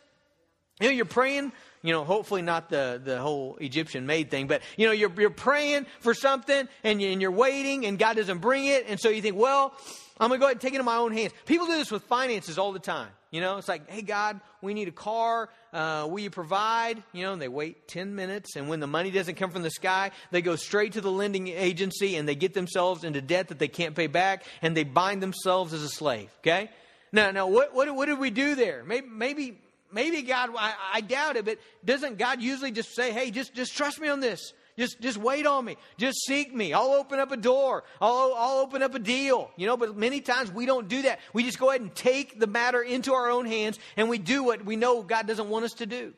You 0.80 0.88
know, 0.88 0.94
you're 0.94 1.04
praying 1.04 1.52
you 1.82 1.92
know, 1.92 2.04
hopefully 2.04 2.42
not 2.42 2.68
the, 2.68 3.00
the 3.02 3.18
whole 3.18 3.56
Egyptian 3.60 4.06
maid 4.06 4.30
thing, 4.30 4.46
but, 4.46 4.62
you 4.76 4.86
know, 4.86 4.92
you're, 4.92 5.12
you're 5.18 5.30
praying 5.30 5.86
for 6.00 6.12
something 6.14 6.68
and, 6.84 7.00
you, 7.00 7.08
and 7.10 7.22
you're 7.22 7.30
waiting 7.30 7.86
and 7.86 7.98
God 7.98 8.16
doesn't 8.16 8.38
bring 8.38 8.66
it. 8.66 8.86
And 8.88 9.00
so 9.00 9.08
you 9.08 9.22
think, 9.22 9.36
well, 9.36 9.74
I'm 10.18 10.28
going 10.28 10.38
to 10.38 10.42
go 10.42 10.46
ahead 10.46 10.56
and 10.56 10.60
take 10.60 10.74
it 10.74 10.78
in 10.78 10.84
my 10.84 10.96
own 10.96 11.12
hands. 11.12 11.32
People 11.46 11.66
do 11.66 11.76
this 11.76 11.90
with 11.90 12.02
finances 12.02 12.58
all 12.58 12.72
the 12.72 12.78
time. 12.78 13.08
You 13.30 13.40
know, 13.40 13.56
it's 13.56 13.68
like, 13.68 13.88
hey, 13.88 14.02
God, 14.02 14.40
we 14.60 14.74
need 14.74 14.88
a 14.88 14.92
car. 14.92 15.48
Uh, 15.72 16.06
will 16.10 16.18
you 16.18 16.30
provide? 16.30 17.02
You 17.12 17.22
know, 17.22 17.32
and 17.32 17.40
they 17.40 17.48
wait 17.48 17.88
10 17.88 18.14
minutes. 18.14 18.56
And 18.56 18.68
when 18.68 18.80
the 18.80 18.86
money 18.86 19.10
doesn't 19.10 19.36
come 19.36 19.50
from 19.50 19.62
the 19.62 19.70
sky, 19.70 20.10
they 20.30 20.42
go 20.42 20.56
straight 20.56 20.92
to 20.94 21.00
the 21.00 21.10
lending 21.10 21.48
agency 21.48 22.16
and 22.16 22.28
they 22.28 22.34
get 22.34 22.52
themselves 22.52 23.04
into 23.04 23.22
debt 23.22 23.48
that 23.48 23.58
they 23.58 23.68
can't 23.68 23.94
pay 23.94 24.08
back 24.08 24.44
and 24.60 24.76
they 24.76 24.84
bind 24.84 25.22
themselves 25.22 25.72
as 25.72 25.82
a 25.82 25.88
slave. 25.88 26.28
Okay? 26.40 26.70
Now, 27.12 27.30
now 27.30 27.46
what, 27.46 27.74
what, 27.74 27.94
what 27.94 28.06
did 28.06 28.18
we 28.18 28.30
do 28.30 28.54
there? 28.56 28.84
Maybe, 28.84 29.06
maybe, 29.08 29.58
maybe 29.92 30.22
God, 30.22 30.50
I, 30.56 30.74
I 30.94 31.00
doubt 31.00 31.36
it, 31.36 31.44
but 31.44 31.58
doesn't 31.84 32.18
God 32.18 32.40
usually 32.40 32.70
just 32.70 32.94
say, 32.94 33.12
hey, 33.12 33.30
just, 33.30 33.54
just 33.54 33.76
trust 33.76 34.00
me 34.00 34.08
on 34.08 34.20
this? 34.20 34.52
Just, 34.78 35.00
just 35.00 35.18
wait 35.18 35.46
on 35.46 35.64
me. 35.64 35.76
Just 35.98 36.24
seek 36.24 36.54
me. 36.54 36.72
I'll 36.72 36.92
open 36.92 37.18
up 37.18 37.32
a 37.32 37.36
door. 37.36 37.84
I'll, 38.00 38.32
I'll 38.34 38.58
open 38.60 38.82
up 38.82 38.94
a 38.94 38.98
deal. 38.98 39.50
You 39.56 39.66
know, 39.66 39.76
but 39.76 39.96
many 39.96 40.20
times 40.20 40.50
we 40.50 40.64
don't 40.64 40.88
do 40.88 41.02
that. 41.02 41.20
We 41.34 41.42
just 41.42 41.58
go 41.58 41.68
ahead 41.68 41.82
and 41.82 41.94
take 41.94 42.40
the 42.40 42.46
matter 42.46 42.80
into 42.80 43.12
our 43.12 43.30
own 43.30 43.44
hands 43.44 43.78
and 43.96 44.08
we 44.08 44.16
do 44.16 44.42
what 44.42 44.64
we 44.64 44.76
know 44.76 45.02
God 45.02 45.26
doesn't 45.26 45.50
want 45.50 45.66
us 45.66 45.72
to 45.74 45.86
do. 45.86 46.14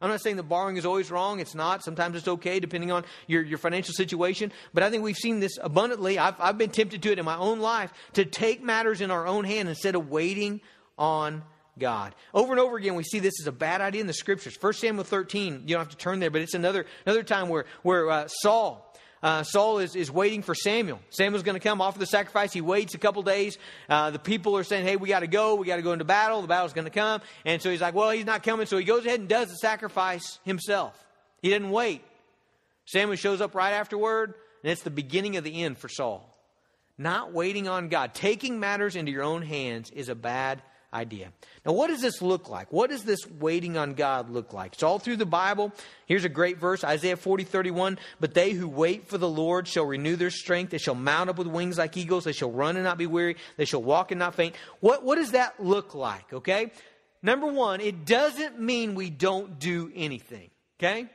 I'm 0.00 0.10
not 0.10 0.20
saying 0.20 0.34
the 0.34 0.42
borrowing 0.42 0.78
is 0.78 0.84
always 0.84 1.12
wrong. 1.12 1.38
It's 1.38 1.54
not. 1.54 1.84
Sometimes 1.84 2.16
it's 2.16 2.26
okay 2.26 2.58
depending 2.58 2.90
on 2.90 3.04
your, 3.28 3.40
your 3.40 3.58
financial 3.58 3.94
situation. 3.94 4.50
But 4.74 4.82
I 4.82 4.90
think 4.90 5.04
we've 5.04 5.16
seen 5.16 5.38
this 5.38 5.58
abundantly. 5.62 6.18
I've, 6.18 6.34
I've 6.40 6.58
been 6.58 6.70
tempted 6.70 7.02
to 7.04 7.12
it 7.12 7.20
in 7.20 7.24
my 7.24 7.36
own 7.36 7.60
life 7.60 7.92
to 8.14 8.24
take 8.24 8.64
matters 8.64 9.00
in 9.00 9.12
our 9.12 9.28
own 9.28 9.44
hand 9.44 9.68
instead 9.68 9.94
of 9.94 10.10
waiting 10.10 10.60
on 10.98 11.44
God. 11.78 12.14
Over 12.34 12.52
and 12.52 12.60
over 12.60 12.76
again, 12.76 12.94
we 12.94 13.02
see 13.02 13.18
this 13.18 13.40
as 13.40 13.46
a 13.46 13.52
bad 13.52 13.80
idea 13.80 14.00
in 14.00 14.06
the 14.06 14.12
scriptures. 14.12 14.56
1 14.60 14.72
Samuel 14.74 15.04
13, 15.04 15.62
you 15.66 15.74
don't 15.74 15.80
have 15.80 15.88
to 15.90 15.96
turn 15.96 16.20
there, 16.20 16.30
but 16.30 16.42
it's 16.42 16.54
another, 16.54 16.86
another 17.06 17.22
time 17.22 17.48
where, 17.48 17.64
where 17.82 18.10
uh, 18.10 18.28
Saul, 18.28 18.92
uh, 19.22 19.42
Saul 19.42 19.78
is, 19.78 19.96
is 19.96 20.10
waiting 20.10 20.42
for 20.42 20.54
Samuel. 20.54 21.00
Samuel's 21.10 21.42
going 21.42 21.54
to 21.54 21.66
come, 21.66 21.80
offer 21.80 21.98
the 21.98 22.06
sacrifice. 22.06 22.52
He 22.52 22.60
waits 22.60 22.94
a 22.94 22.98
couple 22.98 23.22
days. 23.22 23.56
Uh, 23.88 24.10
the 24.10 24.18
people 24.18 24.56
are 24.56 24.64
saying, 24.64 24.84
hey, 24.84 24.96
we 24.96 25.08
got 25.08 25.20
to 25.20 25.26
go. 25.26 25.54
We 25.54 25.66
got 25.66 25.76
to 25.76 25.82
go 25.82 25.92
into 25.92 26.04
battle. 26.04 26.42
The 26.42 26.48
battle's 26.48 26.72
going 26.72 26.86
to 26.86 26.90
come. 26.90 27.22
And 27.44 27.62
so 27.62 27.70
he's 27.70 27.80
like, 27.80 27.94
well, 27.94 28.10
he's 28.10 28.26
not 28.26 28.42
coming. 28.42 28.66
So 28.66 28.76
he 28.76 28.84
goes 28.84 29.06
ahead 29.06 29.20
and 29.20 29.28
does 29.28 29.48
the 29.48 29.56
sacrifice 29.56 30.40
himself. 30.44 30.98
He 31.40 31.48
didn't 31.48 31.70
wait. 31.70 32.02
Samuel 32.84 33.16
shows 33.16 33.40
up 33.40 33.54
right 33.54 33.72
afterward, 33.72 34.34
and 34.62 34.72
it's 34.72 34.82
the 34.82 34.90
beginning 34.90 35.36
of 35.36 35.44
the 35.44 35.62
end 35.62 35.78
for 35.78 35.88
Saul. 35.88 36.28
Not 36.98 37.32
waiting 37.32 37.68
on 37.68 37.88
God, 37.88 38.14
taking 38.14 38.60
matters 38.60 38.96
into 38.96 39.12
your 39.12 39.22
own 39.22 39.42
hands 39.42 39.90
is 39.90 40.08
a 40.08 40.14
bad 40.14 40.62
idea. 40.92 41.32
Now, 41.64 41.72
what 41.72 41.88
does 41.88 42.00
this 42.00 42.20
look 42.20 42.48
like? 42.48 42.72
What 42.72 42.90
does 42.90 43.04
this 43.04 43.20
waiting 43.38 43.76
on 43.76 43.94
God 43.94 44.30
look 44.30 44.52
like? 44.52 44.74
It's 44.74 44.82
all 44.82 44.98
through 44.98 45.16
the 45.16 45.26
Bible. 45.26 45.72
Here's 46.06 46.24
a 46.24 46.28
great 46.28 46.58
verse 46.58 46.84
Isaiah 46.84 47.16
40, 47.16 47.44
31. 47.44 47.98
But 48.20 48.34
they 48.34 48.50
who 48.50 48.68
wait 48.68 49.08
for 49.08 49.18
the 49.18 49.28
Lord 49.28 49.66
shall 49.68 49.84
renew 49.84 50.16
their 50.16 50.30
strength. 50.30 50.70
They 50.70 50.78
shall 50.78 50.94
mount 50.94 51.30
up 51.30 51.38
with 51.38 51.46
wings 51.46 51.78
like 51.78 51.96
eagles. 51.96 52.24
They 52.24 52.32
shall 52.32 52.50
run 52.50 52.76
and 52.76 52.84
not 52.84 52.98
be 52.98 53.06
weary. 53.06 53.36
They 53.56 53.64
shall 53.64 53.82
walk 53.82 54.10
and 54.10 54.18
not 54.18 54.34
faint. 54.34 54.54
What, 54.80 55.04
what 55.04 55.16
does 55.16 55.32
that 55.32 55.62
look 55.62 55.94
like? 55.94 56.32
Okay? 56.32 56.72
Number 57.22 57.46
one, 57.46 57.80
it 57.80 58.04
doesn't 58.04 58.60
mean 58.60 58.94
we 58.94 59.08
don't 59.08 59.58
do 59.58 59.90
anything. 59.94 60.50
Okay? 60.78 61.08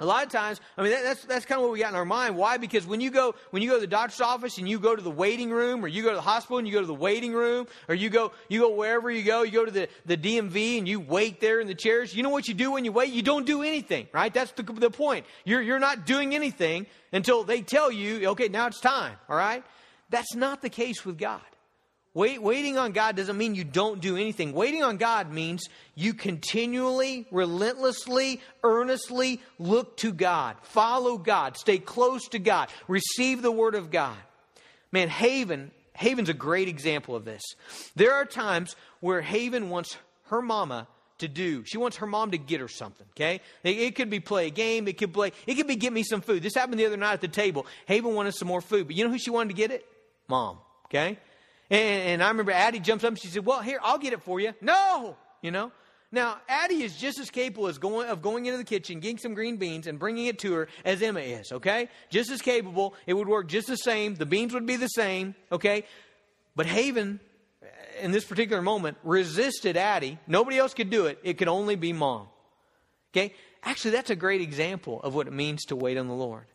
A 0.00 0.06
lot 0.06 0.24
of 0.24 0.32
times, 0.32 0.60
I 0.78 0.82
mean, 0.82 0.92
that, 0.92 1.04
that's, 1.04 1.24
that's 1.24 1.44
kind 1.44 1.58
of 1.58 1.64
what 1.64 1.72
we 1.72 1.78
got 1.78 1.90
in 1.90 1.94
our 1.94 2.06
mind. 2.06 2.34
Why? 2.34 2.56
Because 2.56 2.86
when 2.86 3.02
you 3.02 3.10
go, 3.10 3.34
when 3.50 3.62
you 3.62 3.68
go 3.68 3.74
to 3.74 3.80
the 3.82 3.86
doctor's 3.86 4.22
office 4.22 4.56
and 4.56 4.66
you 4.66 4.78
go 4.80 4.96
to 4.96 5.02
the 5.02 5.10
waiting 5.10 5.50
room, 5.50 5.84
or 5.84 5.88
you 5.88 6.02
go 6.02 6.08
to 6.08 6.16
the 6.16 6.22
hospital 6.22 6.56
and 6.56 6.66
you 6.66 6.72
go 6.72 6.80
to 6.80 6.86
the 6.86 6.94
waiting 6.94 7.34
room, 7.34 7.66
or 7.86 7.94
you 7.94 8.08
go, 8.08 8.32
you 8.48 8.60
go 8.60 8.74
wherever 8.74 9.10
you 9.10 9.22
go, 9.22 9.42
you 9.42 9.52
go 9.52 9.66
to 9.66 9.70
the, 9.70 9.88
the 10.06 10.16
DMV 10.16 10.78
and 10.78 10.88
you 10.88 11.00
wait 11.00 11.40
there 11.40 11.60
in 11.60 11.66
the 11.66 11.74
chairs. 11.74 12.14
You 12.14 12.22
know 12.22 12.30
what 12.30 12.48
you 12.48 12.54
do 12.54 12.72
when 12.72 12.86
you 12.86 12.92
wait? 12.92 13.12
You 13.12 13.22
don't 13.22 13.44
do 13.44 13.62
anything, 13.62 14.08
right? 14.12 14.32
That's 14.32 14.52
the, 14.52 14.62
the 14.62 14.90
point. 14.90 15.26
You're, 15.44 15.60
you're 15.60 15.78
not 15.78 16.06
doing 16.06 16.34
anything 16.34 16.86
until 17.12 17.44
they 17.44 17.60
tell 17.60 17.92
you, 17.92 18.28
okay, 18.30 18.48
now 18.48 18.68
it's 18.68 18.80
time, 18.80 19.16
all 19.28 19.36
right? 19.36 19.62
That's 20.08 20.34
not 20.34 20.62
the 20.62 20.70
case 20.70 21.04
with 21.04 21.18
God. 21.18 21.42
Wait, 22.12 22.42
waiting 22.42 22.76
on 22.76 22.90
God 22.90 23.14
doesn't 23.14 23.38
mean 23.38 23.54
you 23.54 23.62
don't 23.62 24.00
do 24.00 24.16
anything. 24.16 24.52
Waiting 24.52 24.82
on 24.82 24.96
God 24.96 25.30
means 25.30 25.62
you 25.94 26.12
continually, 26.12 27.26
relentlessly, 27.30 28.40
earnestly 28.64 29.40
look 29.60 29.96
to 29.98 30.12
God, 30.12 30.56
follow 30.62 31.18
God, 31.18 31.56
stay 31.56 31.78
close 31.78 32.26
to 32.28 32.40
God, 32.40 32.68
receive 32.88 33.42
the 33.42 33.52
Word 33.52 33.76
of 33.76 33.92
God. 33.92 34.16
Man, 34.90 35.08
Haven, 35.08 35.70
Haven's 35.94 36.28
a 36.28 36.34
great 36.34 36.66
example 36.66 37.14
of 37.14 37.24
this. 37.24 37.42
There 37.94 38.14
are 38.14 38.24
times 38.24 38.74
where 38.98 39.20
Haven 39.20 39.70
wants 39.70 39.96
her 40.30 40.42
mama 40.42 40.88
to 41.18 41.28
do. 41.28 41.62
She 41.64 41.78
wants 41.78 41.98
her 41.98 42.06
mom 42.06 42.32
to 42.32 42.38
get 42.38 42.60
her 42.60 42.66
something, 42.66 43.06
okay? 43.14 43.40
It, 43.62 43.94
could 43.94 44.10
be 44.10 44.18
play 44.18 44.48
a 44.48 44.50
game, 44.50 44.88
it 44.88 44.98
could 44.98 45.12
play, 45.12 45.30
it 45.46 45.54
could 45.54 45.68
be 45.68 45.76
get 45.76 45.92
me 45.92 46.02
some 46.02 46.22
food. 46.22 46.42
This 46.42 46.56
happened 46.56 46.80
the 46.80 46.86
other 46.86 46.96
night 46.96 47.12
at 47.12 47.20
the 47.20 47.28
table. 47.28 47.66
Haven 47.86 48.14
wanted 48.14 48.34
some 48.34 48.48
more 48.48 48.60
food, 48.60 48.88
but 48.88 48.96
you 48.96 49.04
know 49.04 49.10
who 49.10 49.18
she 49.18 49.30
wanted 49.30 49.50
to 49.50 49.54
get 49.54 49.70
it? 49.70 49.86
Mom, 50.26 50.58
okay? 50.86 51.18
And, 51.70 52.02
and 52.08 52.22
I 52.22 52.28
remember 52.28 52.52
Addie 52.52 52.80
jumps 52.80 53.04
up 53.04 53.10
and 53.10 53.18
she 53.18 53.28
said, 53.28 53.46
Well, 53.46 53.62
here, 53.62 53.78
I'll 53.82 53.98
get 53.98 54.12
it 54.12 54.22
for 54.22 54.40
you. 54.40 54.52
No! 54.60 55.16
You 55.40 55.50
know? 55.50 55.72
Now, 56.12 56.38
Addie 56.48 56.82
is 56.82 56.96
just 56.96 57.20
as 57.20 57.30
capable 57.30 57.68
as 57.68 57.78
going, 57.78 58.08
of 58.08 58.20
going 58.20 58.46
into 58.46 58.58
the 58.58 58.64
kitchen, 58.64 58.98
getting 58.98 59.18
some 59.18 59.34
green 59.34 59.58
beans, 59.58 59.86
and 59.86 59.96
bringing 59.96 60.26
it 60.26 60.40
to 60.40 60.52
her 60.54 60.68
as 60.84 61.00
Emma 61.02 61.20
is, 61.20 61.52
okay? 61.52 61.88
Just 62.08 62.32
as 62.32 62.42
capable. 62.42 62.94
It 63.06 63.14
would 63.14 63.28
work 63.28 63.46
just 63.46 63.68
the 63.68 63.76
same. 63.76 64.16
The 64.16 64.26
beans 64.26 64.52
would 64.52 64.66
be 64.66 64.74
the 64.74 64.88
same, 64.88 65.36
okay? 65.52 65.84
But 66.56 66.66
Haven, 66.66 67.20
uh, 67.62 67.66
in 68.02 68.10
this 68.10 68.24
particular 68.24 68.60
moment, 68.60 68.96
resisted 69.04 69.76
Addie. 69.76 70.18
Nobody 70.26 70.58
else 70.58 70.74
could 70.74 70.90
do 70.90 71.06
it. 71.06 71.20
It 71.22 71.38
could 71.38 71.46
only 71.46 71.76
be 71.76 71.92
mom. 71.92 72.26
Okay? 73.12 73.32
Actually, 73.62 73.92
that's 73.92 74.10
a 74.10 74.16
great 74.16 74.40
example 74.40 75.00
of 75.02 75.14
what 75.14 75.28
it 75.28 75.32
means 75.32 75.64
to 75.66 75.76
wait 75.76 75.96
on 75.96 76.08
the 76.08 76.14
Lord. 76.14 76.46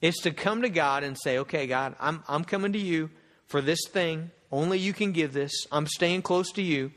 It's 0.00 0.22
to 0.22 0.30
come 0.30 0.62
to 0.62 0.68
God 0.68 1.02
and 1.02 1.16
say, 1.18 1.38
okay, 1.38 1.66
God, 1.66 1.96
I'm, 1.98 2.22
I'm 2.28 2.44
coming 2.44 2.72
to 2.74 2.78
you 2.78 3.10
for 3.52 3.60
this 3.60 3.86
thing. 3.86 4.30
Only 4.50 4.78
you 4.78 4.92
can 4.92 5.12
give 5.12 5.32
this. 5.32 5.52
I'm 5.70 5.86
staying 5.86 6.22
close 6.22 6.50
to 6.52 6.62
you. 6.62 6.90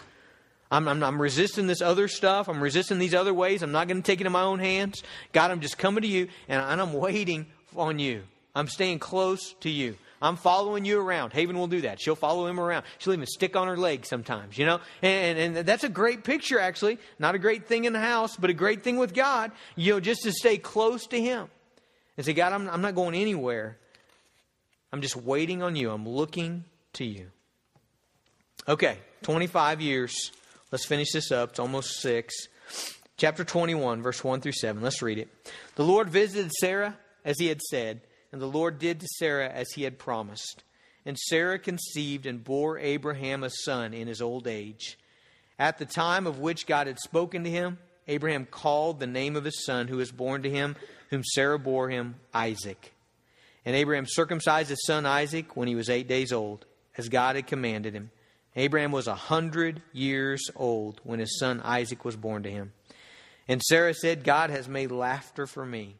I'm, 0.72 0.88
I'm, 0.88 1.04
I'm, 1.04 1.22
resisting 1.22 1.68
this 1.68 1.82
other 1.82 2.08
stuff. 2.08 2.48
I'm 2.48 2.62
resisting 2.63 2.98
these 2.98 3.13
other 3.13 3.34
ways. 3.34 3.62
I'm 3.62 3.74
not 3.74 3.88
going 3.88 4.02
to 4.02 4.06
take 4.06 4.22
it 4.22 4.26
in 4.26 4.32
my 4.32 4.41
own 4.41 4.60
hands. 4.60 5.04
God, 5.32 5.52
I'm 5.52 5.60
just 5.60 5.78
coming 5.78 6.02
to 6.02 6.08
you 6.08 6.30
and, 6.48 6.62
I'm 6.62 6.94
waiting 6.94 7.46
on 7.76 8.00
you. 8.00 8.24
I'm 8.56 8.68
staying 8.68 9.00
close 9.00 9.54
to 9.60 9.70
you. 9.70 9.98
I'm 10.22 10.38
following 10.38 10.86
you 10.86 11.00
around. 11.00 11.34
Haven 11.34 11.58
will 11.58 11.68
do 11.68 11.82
that. 11.82 12.00
She'll 12.00 12.15
follow 12.15 12.48
him 12.48 12.60
around. 12.60 12.86
She'll 12.98 13.13
even 13.13 13.28
stick 13.28 13.56
on 13.56 13.68
her 13.68 13.78
leg 13.78 14.06
sometimes, 14.06 14.58
you 14.58 14.65
know? 14.65 14.80
And, 15.02 15.38
and, 15.38 15.58
and 15.58 15.68
that's 15.68 15.84
a 15.84 15.89
great 15.89 16.24
picture, 16.24 16.58
actually. 16.58 17.00
Not 17.20 17.36
a 17.36 17.39
great 17.39 17.68
thing 17.68 17.84
in 17.84 17.94
the 17.94 18.00
house, 18.00 18.38
but 18.38 18.50
a 18.50 18.54
great 18.54 18.82
thing 18.82 18.98
with 18.98 19.13
God, 19.13 19.52
you 19.76 19.94
know, 19.94 20.00
just 20.00 20.24
to 20.24 20.32
stay 20.32 20.58
close 20.58 21.06
to 21.08 21.22
Him. 21.22 21.50
And 22.15 22.26
say, 22.26 22.34
God, 22.34 22.54
I'm, 22.54 22.70
I'm 22.70 22.82
not 22.82 22.96
going 22.96 23.13
anywhere. 23.13 23.78
I'm 24.95 25.01
just 25.01 25.17
waiting 25.17 25.62
on 25.62 25.75
you. 25.75 25.91
I'm 25.91 26.08
looking 26.08 26.63
to 26.93 27.03
you. 27.03 27.29
Okay, 28.65 28.97
25 29.23 29.81
years. 29.81 30.31
Let's 30.71 30.86
finish 30.86 31.12
this 31.12 31.34
up. 31.34 31.49
It's 31.49 31.60
almost 31.60 31.99
6. 31.99 32.34
Chapter 33.17 33.43
21, 33.43 34.01
verse 34.01 34.23
1 34.23 34.39
through 34.39 34.53
7. 34.53 34.81
Let's 34.81 35.01
read 35.01 35.17
it. 35.17 35.27
The 35.75 35.84
Lord 35.84 36.10
visited 36.10 36.49
Sarah 36.62 36.97
as 37.25 37.38
he 37.38 37.47
had 37.47 37.60
said, 37.62 37.99
and 38.31 38.41
the 38.41 38.45
Lord 38.45 38.79
did 38.79 39.01
to 39.01 39.08
Sarah 39.19 39.49
as 39.49 39.69
he 39.75 39.84
had 39.84 39.99
promised. 39.99 40.63
And 41.05 41.19
Sarah 41.19 41.60
conceived 41.60 42.25
and 42.25 42.41
bore 42.41 42.79
Abraham 42.79 43.43
a 43.43 43.49
son 43.49 43.93
in 43.93 44.08
his 44.08 44.21
old 44.21 44.47
age. 44.47 44.97
At 45.60 45.77
the 45.77 45.86
time 45.86 46.25
of 46.25 46.39
which 46.39 46.67
God 46.67 46.88
had 46.88 46.99
spoken 46.99 47.43
to 47.43 47.51
him, 47.51 47.79
Abraham 48.08 48.45
called 48.45 49.01
the 49.01 49.08
name 49.08 49.36
of 49.36 49.43
his 49.43 49.65
son 49.65 49.89
who 49.89 49.97
was 49.97 50.13
born 50.13 50.43
to 50.43 50.49
him, 50.49 50.77
whom 51.10 51.25
Sarah 51.25 51.60
bore 51.60 51.89
him, 51.89 52.15
Isaac. 52.34 52.93
And 53.65 53.75
Abraham 53.75 54.06
circumcised 54.08 54.69
his 54.69 54.86
son 54.86 55.06
Isaac 55.06 55.58
when 55.58 55.67
he 55.67 55.75
was 55.75 55.89
eight 55.89 56.08
days 56.08 56.32
old, 56.32 56.65
as 56.97 57.10
God 57.10 57.36
had 57.36 57.47
commanded 57.47 57.93
him. 57.93 58.12
Abraham 58.56 58.91
was 58.91 59.08
a 59.08 59.15
hundred 59.15 59.82
years 59.91 60.49
old 60.56 61.01
when 61.04 61.19
his 61.19 61.38
son 61.39 61.60
Isaac 61.62 62.06
was 62.06 62.15
born 62.15 62.43
to 62.43 62.51
him. 62.51 62.71
And 63.47 63.62
Sarah 63.62 63.93
said, 63.93 64.23
God 64.23 64.49
has 64.49 64.67
made 64.67 64.91
laughter 64.91 65.45
for 65.45 65.65
me. 65.65 65.97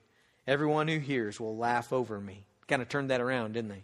Everyone 0.48 0.88
who 0.88 1.00
hears 1.00 1.40
will 1.40 1.58
laugh 1.58 1.92
over 1.92 2.20
me. 2.20 2.46
Kind 2.68 2.82
of 2.82 2.90
turned 2.90 3.10
that 3.10 3.22
around, 3.22 3.54
didn't 3.54 3.70
they? 3.70 3.84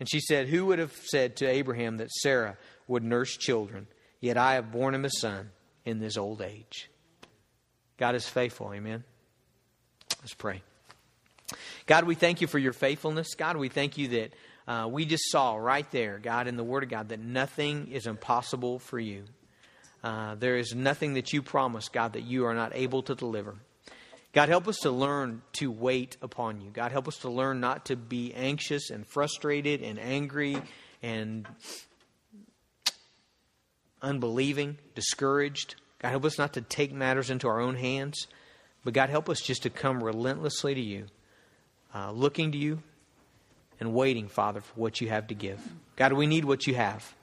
And 0.00 0.08
she 0.10 0.20
said, 0.20 0.48
Who 0.48 0.66
would 0.66 0.78
have 0.78 0.92
said 0.92 1.36
to 1.36 1.46
Abraham 1.46 1.98
that 1.98 2.10
Sarah 2.10 2.56
would 2.86 3.04
nurse 3.04 3.36
children? 3.36 3.86
Yet 4.20 4.36
I 4.36 4.54
have 4.54 4.72
borne 4.72 4.94
him 4.94 5.04
a 5.04 5.10
son 5.10 5.50
in 5.84 6.00
this 6.00 6.16
old 6.16 6.42
age. 6.42 6.90
God 7.96 8.14
is 8.14 8.28
faithful, 8.28 8.72
amen. 8.72 9.04
Let's 10.20 10.34
pray. 10.34 10.62
God, 11.86 12.04
we 12.04 12.14
thank 12.14 12.40
you 12.40 12.46
for 12.46 12.58
your 12.58 12.72
faithfulness. 12.72 13.34
God, 13.34 13.56
we 13.56 13.68
thank 13.68 13.96
you 13.96 14.08
that 14.08 14.32
uh, 14.66 14.88
we 14.88 15.06
just 15.06 15.30
saw 15.30 15.56
right 15.56 15.90
there, 15.90 16.18
God, 16.18 16.46
in 16.46 16.56
the 16.56 16.64
Word 16.64 16.82
of 16.82 16.90
God, 16.90 17.08
that 17.08 17.20
nothing 17.20 17.90
is 17.90 18.06
impossible 18.06 18.78
for 18.78 18.98
you. 18.98 19.24
Uh, 20.04 20.34
there 20.36 20.58
is 20.58 20.74
nothing 20.74 21.14
that 21.14 21.32
you 21.32 21.42
promise, 21.42 21.88
God, 21.88 22.12
that 22.12 22.24
you 22.24 22.44
are 22.44 22.54
not 22.54 22.72
able 22.74 23.02
to 23.02 23.14
deliver. 23.14 23.56
God, 24.32 24.48
help 24.48 24.68
us 24.68 24.78
to 24.80 24.90
learn 24.90 25.42
to 25.54 25.70
wait 25.70 26.16
upon 26.20 26.60
you. 26.60 26.70
God, 26.70 26.92
help 26.92 27.08
us 27.08 27.16
to 27.18 27.30
learn 27.30 27.60
not 27.60 27.86
to 27.86 27.96
be 27.96 28.34
anxious 28.34 28.90
and 28.90 29.06
frustrated 29.06 29.82
and 29.82 29.98
angry 29.98 30.60
and 31.02 31.48
unbelieving, 34.02 34.78
discouraged. 34.94 35.76
God, 35.98 36.10
help 36.10 36.24
us 36.26 36.38
not 36.38 36.52
to 36.52 36.60
take 36.60 36.92
matters 36.92 37.30
into 37.30 37.48
our 37.48 37.58
own 37.58 37.74
hands. 37.74 38.26
But 38.84 38.94
God, 38.94 39.10
help 39.10 39.28
us 39.28 39.40
just 39.40 39.62
to 39.64 39.70
come 39.70 40.04
relentlessly 40.04 40.74
to 40.74 40.80
you, 40.80 41.06
uh, 41.94 42.10
looking 42.10 42.52
to 42.52 42.58
you, 42.58 42.82
and 43.80 43.94
waiting, 43.94 44.28
Father, 44.28 44.60
for 44.60 44.74
what 44.74 45.00
you 45.00 45.08
have 45.08 45.28
to 45.28 45.34
give. 45.34 45.60
God, 45.96 46.12
we 46.12 46.26
need 46.26 46.44
what 46.44 46.66
you 46.66 46.74
have. 46.74 47.14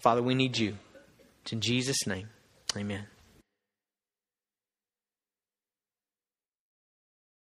Father, 0.00 0.22
we 0.22 0.34
need 0.34 0.56
you. 0.56 0.76
It's 1.42 1.52
in 1.52 1.60
Jesus' 1.60 2.06
name. 2.06 2.28
Amen. 2.76 3.06